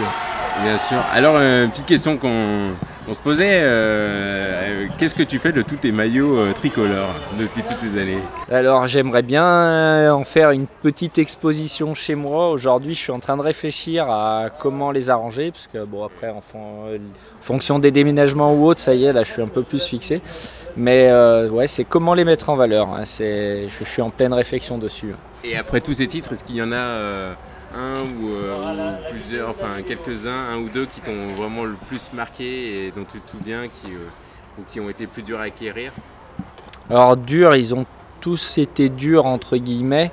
[0.64, 0.98] Bien sûr.
[1.12, 2.74] Alors, euh, petite question qu'on
[3.08, 7.16] on se posait, euh, euh, qu'est-ce que tu fais de tous tes maillots euh, tricolores
[7.40, 8.20] depuis toutes ces années?
[8.52, 12.50] Alors j'aimerais bien euh, en faire une petite exposition chez moi.
[12.52, 16.30] Aujourd'hui je suis en train de réfléchir à comment les arranger, parce que bon après
[16.30, 16.98] en fon- euh,
[17.44, 20.22] fonction des déménagements ou autre, ça y est, là je suis un peu plus fixé.
[20.76, 22.88] Mais euh, ouais, c'est comment les mettre en valeur.
[22.90, 23.06] hein.
[23.06, 25.14] C'est, je, je suis en pleine réflexion dessus.
[25.44, 27.34] Et après tous ces titres, est-ce qu'il y en a euh,
[27.76, 32.10] un ou, euh, ou plusieurs, enfin quelques-uns, un ou deux qui t'ont vraiment le plus
[32.14, 32.46] marqué
[32.88, 33.92] et dont tu te souviens qui,
[34.58, 35.92] ou qui ont été plus durs à acquérir?
[36.90, 37.86] Alors dur, ils ont
[38.22, 40.12] tous été durs entre guillemets.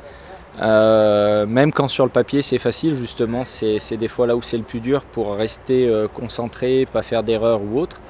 [0.61, 4.57] Euh, même quand sur le papier c'est facile, justement, c'est des fois là où c'est
[4.57, 8.01] le plus dur pour rester euh, concentré, pas faire d'erreur ou autre.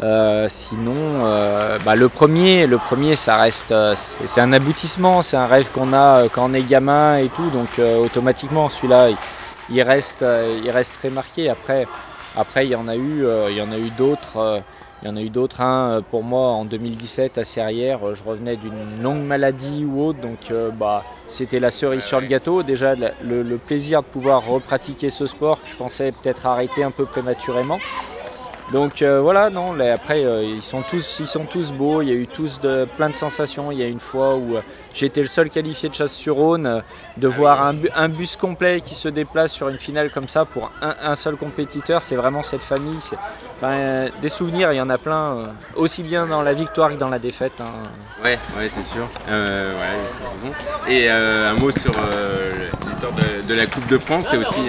[0.00, 0.94] Euh, sinon,
[1.84, 6.28] bah, le premier, le premier, ça reste, c'est un aboutissement, c'est un rêve qu'on a
[6.28, 9.16] quand on est gamin et tout, donc automatiquement celui-là, il,
[9.70, 10.24] il reste,
[10.64, 11.48] il reste très marqué.
[11.50, 11.86] Après,
[12.36, 14.62] après il y en a eu, il y en a eu d'autres.
[15.02, 15.60] Euh, Il y en a eu d'autres.
[15.60, 20.20] Un, pour moi, en 2017, à Serrières, je revenais d'une longue maladie ou autre.
[20.20, 22.62] Donc, bah, c'était la cerise sur le gâteau.
[22.62, 26.90] Déjà, le, le, plaisir de pouvoir repratiquer ce sport que je pensais peut-être arrêter un
[26.90, 27.78] peu prématurément.
[28.72, 32.12] Donc euh, voilà, non, après euh, ils, sont tous, ils sont tous beaux, il y
[32.12, 33.72] a eu tous de, plein de sensations.
[33.72, 34.56] Il y a une fois où
[34.98, 36.82] euh, j'étais le seul qualifié de chasse sur Rhône,
[37.16, 37.62] de voir
[37.94, 42.02] un, bus complet qui se déplace sur une finale comme ça pour un, seul compétiteur,
[42.02, 42.98] c'est vraiment cette famille.
[44.22, 47.18] des souvenirs, il y en a plein, aussi bien dans la victoire que dans la
[47.18, 47.60] défaite.
[47.60, 47.72] Hein.
[48.24, 49.08] Ouais, ouais c'est sûr.
[50.88, 51.92] Et un mot sur
[52.86, 53.12] l'histoire
[53.46, 54.60] de, la Coupe de France, c'est aussi,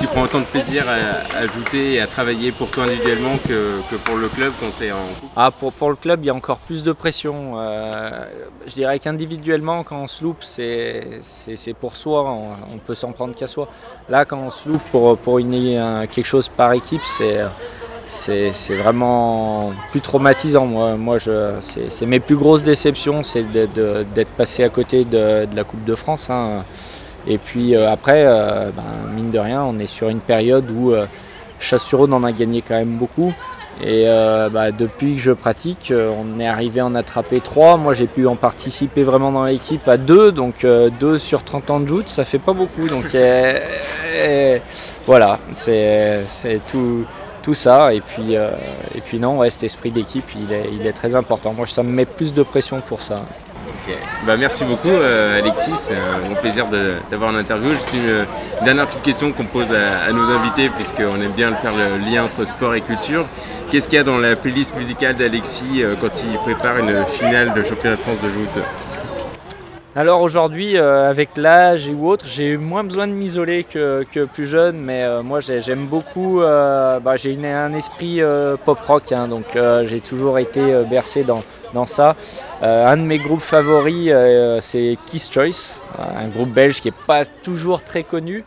[0.00, 3.96] tu prends autant de plaisir à, à ajouter et à travailler pour toi individuellement que,
[4.04, 4.96] pour le club quand c'est en
[5.36, 7.54] Ah, pour, pour le club, il y a encore plus de pression.
[7.56, 8.26] Euh,
[8.66, 12.30] je dirais qu'individuellement, quand on se loupe, c'est pour soi,
[12.72, 13.68] on, peut s'en prendre qu'à soi.
[14.08, 17.42] Là, quand on se loupe pour, pour une, quelque chose par équipe, c'est
[18.70, 20.66] vraiment plus traumatisant.
[20.66, 25.84] Moi, moi c'est mes plus grosses déceptions, c'est d'être passé à côté de, la Coupe
[25.84, 26.30] de France.
[26.30, 26.64] Hein.
[27.26, 30.92] Et puis euh, après, euh, ben, mine de rien, on est sur une période où
[31.58, 33.32] sur on en a gagné quand même beaucoup.
[33.82, 37.76] Et euh, bah, depuis que je pratique, euh, on est arrivé à en attraper 3.
[37.76, 40.32] Moi, j'ai pu en participer vraiment dans l'équipe à 2.
[40.32, 42.88] Donc 2 euh, sur 30 ans de joute, ça fait pas beaucoup.
[42.88, 43.06] Donc
[45.06, 46.24] voilà, c'est
[46.70, 47.92] tout, ça.
[47.92, 51.52] Et puis, et puis non, cet esprit d'équipe, il est très important.
[51.52, 53.16] Moi, ça me met plus de pression pour ça.
[54.26, 56.66] Bah, merci beaucoup euh, Alexis, un plaisir
[57.10, 57.70] d'avoir une interview.
[57.70, 58.24] Juste une,
[58.64, 62.46] dernière petite question qu'on pose à, nos invités puisqu'on aime bien faire le lien entre
[62.46, 63.26] sport et culture.
[63.70, 67.52] Qu'est-ce qu'il y a dans la playlist musicale d'Alexis euh, quand il prépare une finale
[67.52, 68.64] de championnat de France de joute
[69.96, 74.76] alors aujourd'hui, euh, avec l'âge ou autre, j'ai moins besoin de m'isoler que, plus jeune,
[74.76, 78.20] mais moi j'aime beaucoup, bah, j'ai un esprit
[78.64, 80.60] pop rock, hein, donc j'ai toujours été
[80.90, 81.44] bercé dans,
[81.74, 82.16] dans ça.
[82.62, 86.96] Euh, un de mes groupes favoris, euh, c'est Kiss Choice, un groupe belge qui n'est
[87.06, 88.44] pas toujours très connu,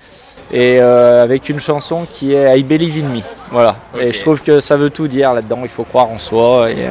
[0.51, 3.21] et euh, avec une chanson qui est I Believe in Me.
[3.51, 3.75] Voilà.
[3.99, 5.59] Et je trouve que ça veut tout dire là-dedans.
[5.61, 6.87] Il faut croire en soi et,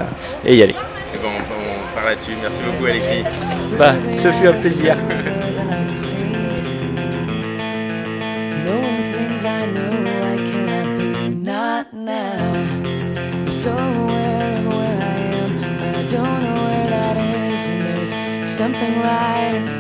[0.57, 0.75] y aller.
[1.15, 2.33] Et bon, on, part là-dessus.
[2.41, 3.25] Merci beaucoup, Alexis.
[3.79, 4.97] Bah, ce fut un plaisir.
[19.07, 19.76] right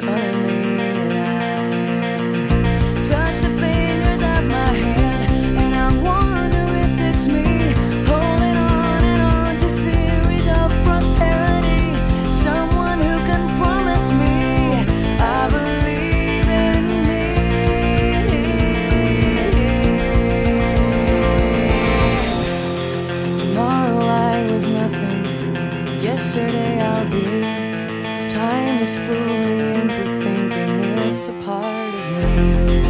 [28.95, 32.82] fool me into thinking it's a part of me.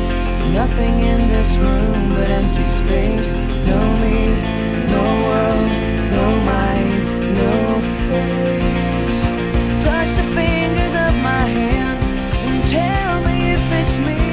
[0.53, 3.33] Nothing in this room but empty space.
[3.71, 4.19] No me,
[4.93, 5.71] no world,
[6.19, 7.03] no mind,
[7.41, 9.17] no face.
[9.85, 12.03] Touch the fingers of my hand
[12.49, 14.26] and tell me if it's me.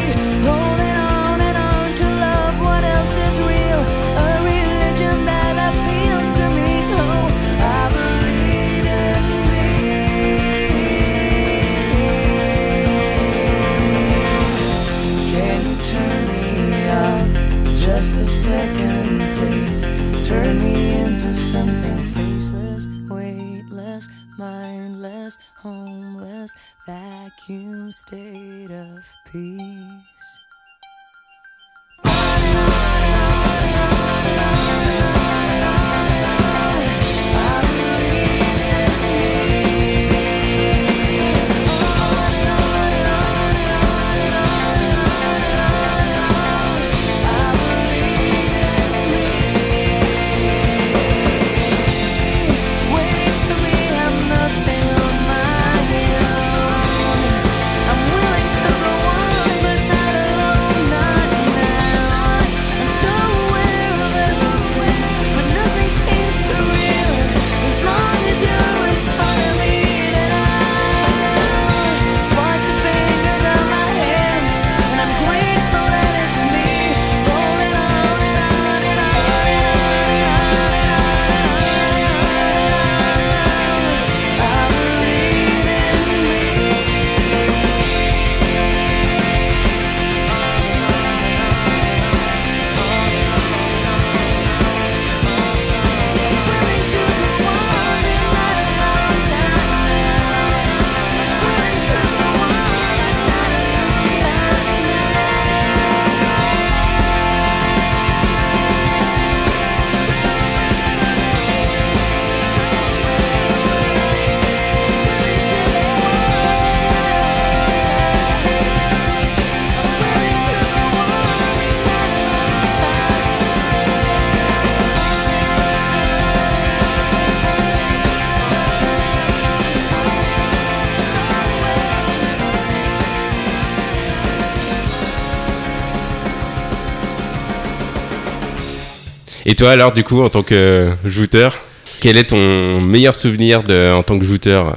[139.54, 141.54] Et toi alors du coup en tant que jouteur,
[142.00, 144.74] quel est ton meilleur souvenir de, en tant que joueur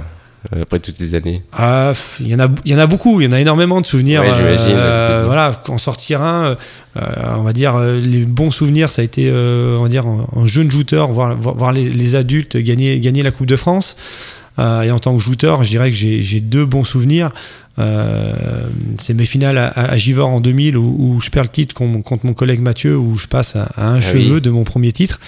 [0.53, 1.43] euh, après toutes ces années?
[1.51, 3.81] Ah, il y en a, il y en a beaucoup, il y en a énormément
[3.81, 4.21] de souvenirs.
[4.21, 4.29] Ouais.
[4.31, 6.59] Euh, voilà, en sortir un,
[6.97, 7.01] euh,
[7.39, 10.29] on va dire euh, les bons souvenirs, ça a été, euh, on va dire, en,
[10.31, 13.97] en jeune joueur, voir, voir, voir les, les adultes gagner, gagner la Coupe de France.
[14.59, 17.31] Euh, et en tant que joueur, je dirais que j'ai deux bons souvenirs.
[17.79, 21.75] Euh, c'est mes finales à, à Givors en 2000 où, où je perds le titre
[21.75, 24.41] con- contre mon collègue Mathieu, où je passe à, à un Ah cheveu oui.
[24.41, 25.21] de mon premier titre.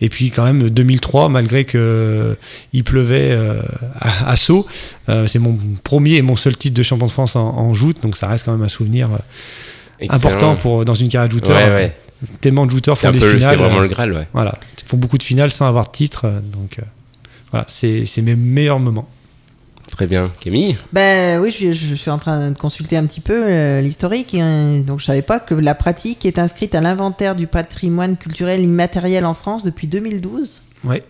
[0.00, 2.34] Et puis quand même 2003, malgré que euh,
[2.72, 3.60] il pleuvait euh,
[4.00, 4.66] à, à Sceaux,
[5.08, 8.00] euh, c'est mon premier et mon seul titre de champion de France en, en joute,
[8.02, 9.08] donc ça reste quand même un souvenir
[10.08, 11.56] important pour dans une carrière de jouteur.
[11.56, 11.96] Ouais, ouais.
[12.40, 13.40] Tellement de joueurs C'est font des finales.
[13.40, 14.28] c'est vraiment le Graal, ouais.
[14.32, 16.78] Voilà, ils font beaucoup de finales sans avoir de titre, donc
[17.50, 19.08] voilà, c'est mes meilleurs moments.
[19.90, 20.30] Très bien.
[20.38, 24.34] Camille Ben oui, je, je suis en train de consulter un petit peu euh, l'historique.
[24.34, 24.82] hein.
[24.86, 29.24] Donc je savais pas que la pratique est inscrite à l'inventaire du patrimoine culturel immatériel
[29.24, 30.62] en France depuis 2012.
[30.84, 31.02] Ouais.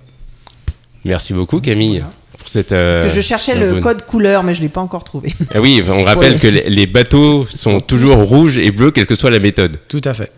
[1.05, 2.03] Merci beaucoup Camille
[2.39, 2.69] pour cette.
[2.71, 5.35] Parce euh, que je cherchais le bonne- code couleur, mais je l'ai pas encore trouvé.
[5.55, 6.39] Ah oui, on rappelle Ouais.
[6.39, 9.79] que les, les bateaux sont toujours rouges et bleus, quelle que soit la méthode.
[9.89, 10.33] Tout à fait.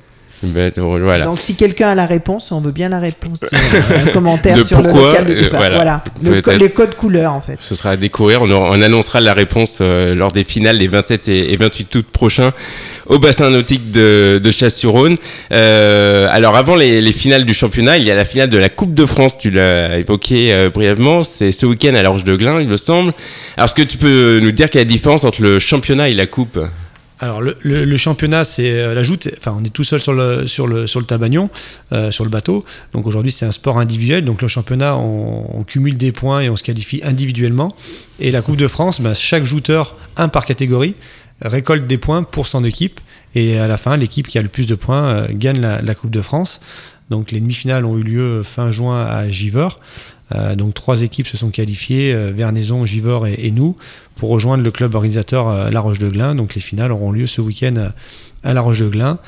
[0.45, 1.24] Voilà.
[1.24, 3.38] Donc si quelqu'un a la réponse, on veut bien la réponse.
[3.43, 6.05] euh, un commentaire De sur pourquoi, le local de euh, voilà.
[6.22, 7.59] Le les codes couleurs en fait.
[7.61, 8.43] Ce sera à découvrir.
[8.43, 12.53] On, annoncera la réponse euh, lors des finales les 27 et, et 28 août prochains
[13.07, 15.16] au bassin nautique de, de Chasse-sur-Rhône.
[15.53, 18.68] Euh, alors avant les, les finales du championnat, il y a la finale de la
[18.68, 19.38] Coupe de France.
[19.38, 21.22] Tu l'as évoqué brièvement.
[21.24, 23.12] C'est ce week-end à Roche de Glin, il me semble.
[23.57, 26.14] Alors est-ce que tu peux nous dire quelle est la différence entre le championnat et
[26.14, 26.59] la Coupe?
[27.23, 29.29] Alors le, championnat, c'est euh, la joute.
[29.39, 31.51] Enfin, on est tout seul sur le sur le sur le tabagnon,
[31.93, 32.64] euh, sur le bateau.
[32.95, 34.25] Donc aujourd'hui, c'est un sport individuel.
[34.25, 37.77] Donc le championnat, on, cumule des points et on se qualifie individuellement.
[38.18, 40.97] Et la Coupe de France, ben, chaque joueur, un par catégorie,
[41.41, 43.01] récolte des points pour son équipe.
[43.37, 46.11] Et à la fin, l'équipe qui a le plus de points euh, gagne la, Coupe
[46.11, 46.61] de France.
[47.09, 49.79] Donc les demi-finales ont eu lieu fin juin à Givors.
[50.57, 53.77] Donc trois équipes se sont qualifiées, Vernaison, Givors et nous,
[54.17, 56.35] pour rejoindre le club organisateur euh, La Roche-de-Glin.
[56.35, 57.89] Donc les finales auront lieu ce week-end euh,
[58.45, 59.19] à La Roche-de-Glin.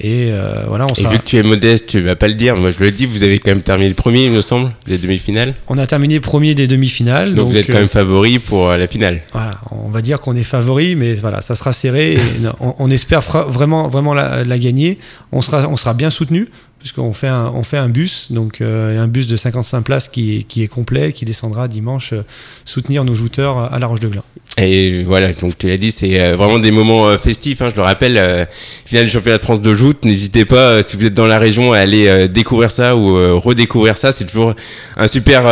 [0.00, 2.34] Et euh, voilà, on Et sera- vu que tu es modeste, tu vas pas le
[2.34, 2.54] dire.
[2.56, 4.96] Moi, je le dis, vous avez quand même terminé le premier, il me semble, des
[4.96, 5.56] demi-finales.
[5.66, 7.34] on a terminé premier des demi-finales.
[7.34, 9.22] Donc, vous êtes quand même favori pour la finale.
[9.32, 12.12] Voilà, on va dire qu'on est favori, mais voilà, ça sera serré.
[12.12, 12.18] et
[12.60, 14.98] on, on espère vraiment, vraiment la, la gagner.
[15.32, 16.46] On sera, on sera bien soutenu
[16.78, 20.46] puisqu'on fait un, on fait un bus, donc euh, un bus de 55 places qui,
[20.56, 22.22] est- complet, qui descendra dimanche euh,
[22.64, 24.22] soutenir nos jouteurs à La Roche-de-Glin.
[24.58, 27.60] Et voilà, donc tu l'as dit, c'est euh, vraiment des moments festifs.
[27.62, 28.46] hein, je le rappelle,
[28.86, 30.04] finale du championnat de France de joute.
[30.04, 34.12] N'hésitez pas, si vous êtes dans la région, à aller découvrir ça ou redécouvrir ça.
[34.12, 34.54] C'est toujours
[34.96, 35.42] un super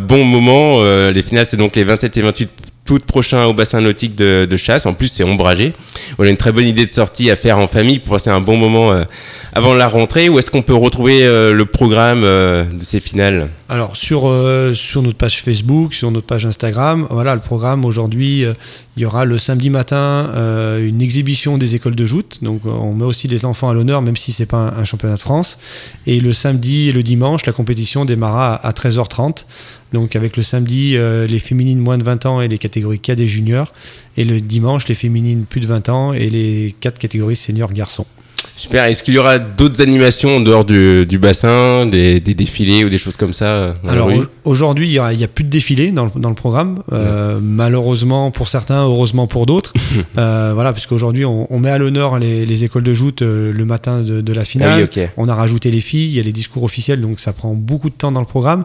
[0.00, 0.82] bon moment.
[1.10, 2.50] Les finales, c'est donc les 27 et 28
[2.90, 4.86] août prochain au bassin nautique de, chasse.
[4.86, 5.72] En plus, c'est ombragé.
[6.18, 8.40] On a une très bonne idée de sortie à faire en famille pour passer un
[8.40, 9.04] bon moment euh,
[9.52, 10.28] avant la rentrée.
[10.28, 13.48] Où est-ce qu'on peut retrouver euh, le programme euh, de ces finales?
[13.68, 14.30] Alors sur,
[14.74, 18.44] sur notre page Facebook, sur notre page Instagram, voilà le programme aujourd'hui,
[18.96, 20.30] il y aura le samedi matin
[20.78, 24.16] une exhibition des écoles de joute, donc on met aussi les enfants à l'honneur même
[24.16, 25.58] si c'est pas un, championnat de France.
[26.06, 29.44] Et le samedi et le dimanche, la compétition démarra à 13h30,
[29.94, 33.26] donc avec le samedi euh, les féminines moins de 20 ans et les catégories cadets
[33.26, 33.72] juniors,
[34.18, 38.06] et le dimanche les féminines plus de 20 ans et les quatre catégories seniors garçons.
[38.56, 38.84] Super.
[38.84, 42.88] Est-ce qu'il y aura d'autres animations en dehors du, du bassin, des, des défilés ou
[42.88, 44.10] des choses comme ça euh, Alors
[44.44, 46.82] aujourd'hui, il n'y a, plus de défilé dans le, dans le programme.
[46.92, 49.72] Euh, Malheureusement pour certains, heureusement pour d'autres.
[50.18, 53.64] euh, voilà, puisqu'aujourd'hui, on, on met à l'honneur les, les écoles de joute euh, le
[53.64, 54.70] matin de, de la finale.
[54.72, 55.10] Ah oui, ok.
[55.16, 57.90] On a rajouté les filles, il y a les discours officiels, donc ça prend beaucoup
[57.90, 58.64] de temps dans le programme.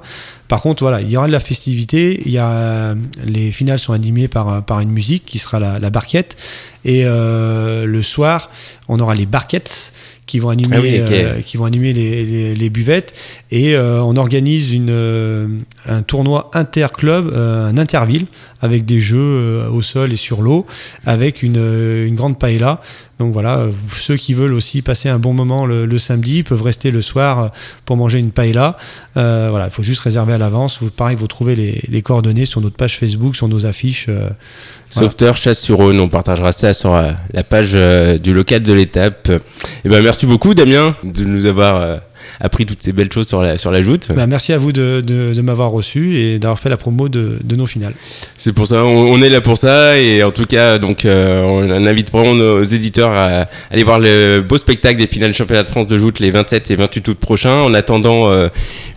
[0.49, 2.21] Par contre, voilà, il y aura de la festivité.
[2.25, 5.89] Il y a, les finales sont animées par, par une musique qui sera la, la
[5.89, 6.35] barquette.
[6.83, 8.49] Et euh, le soir,
[8.89, 9.93] on aura les barquettes
[10.25, 13.13] qui vont animer, Ah oui, euh, qui vont animer les, les- les buvettes.
[13.51, 15.47] Et euh, on organise une, euh,
[15.87, 18.27] un tournoi interclub, euh, un interville,
[18.61, 20.67] avec des jeux euh, au sol et sur l'eau,
[21.05, 22.81] avec une, euh, une grande paella.
[23.19, 26.89] Donc voilà, euh, ceux qui veulent aussi passer un bon moment le, samedi peuvent rester
[26.89, 27.47] le soir euh,
[27.83, 28.77] pour manger une paella.
[29.17, 30.79] Euh, voilà, il faut juste réserver à l'avance.
[30.95, 34.05] Pareil, vous trouvez les, coordonnées sur notre page Facebook, sur nos affiches.
[34.07, 34.29] euh.
[34.89, 37.73] Sauveteur chasse sur Rhône, on partagera ça sur la page
[38.21, 39.29] du local de l'étape.
[39.83, 41.99] Et ben merci beaucoup Damien de nous avoir
[42.39, 44.07] appris toutes ces belles choses sur la sur la joute.
[44.15, 47.39] Bah, merci à vous de, de- de m'avoir reçu et d'avoir fait la promo de,
[47.43, 47.93] de nos finales.
[48.37, 51.43] C'est pour ça, on, on est là pour ça et en tout cas donc euh,
[51.43, 55.69] on invite vraiment nos éditeurs à aller voir le beau spectacle des finales championnat de
[55.69, 57.61] France de joute les 27 et 28 août prochains.
[57.61, 58.47] En attendant, euh,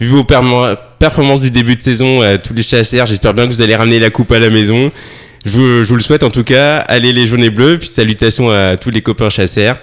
[0.00, 3.62] vu vos performances du début de saison, euh, tous les chasseurs, j'espère bien que vous
[3.62, 4.90] allez ramener la coupe à la maison.
[5.44, 6.78] Je vous, je vous le souhaite en tout cas.
[6.78, 7.78] Allez les jaunes et bleus.
[7.78, 9.78] Puis salutations à tous les copains chasseurs.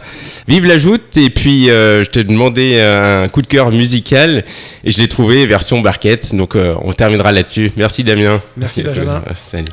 [0.47, 1.17] Vive la joute.
[1.17, 4.43] Et puis euh, je t'ai demandé un coup de cœur musical
[4.83, 6.33] et je l'ai trouvé version barquette.
[6.35, 7.71] Donc euh, on terminera là-dessus.
[7.75, 8.41] Merci Damien.
[8.57, 9.23] Merci Benjamin.
[9.27, 9.65] Euh, salut.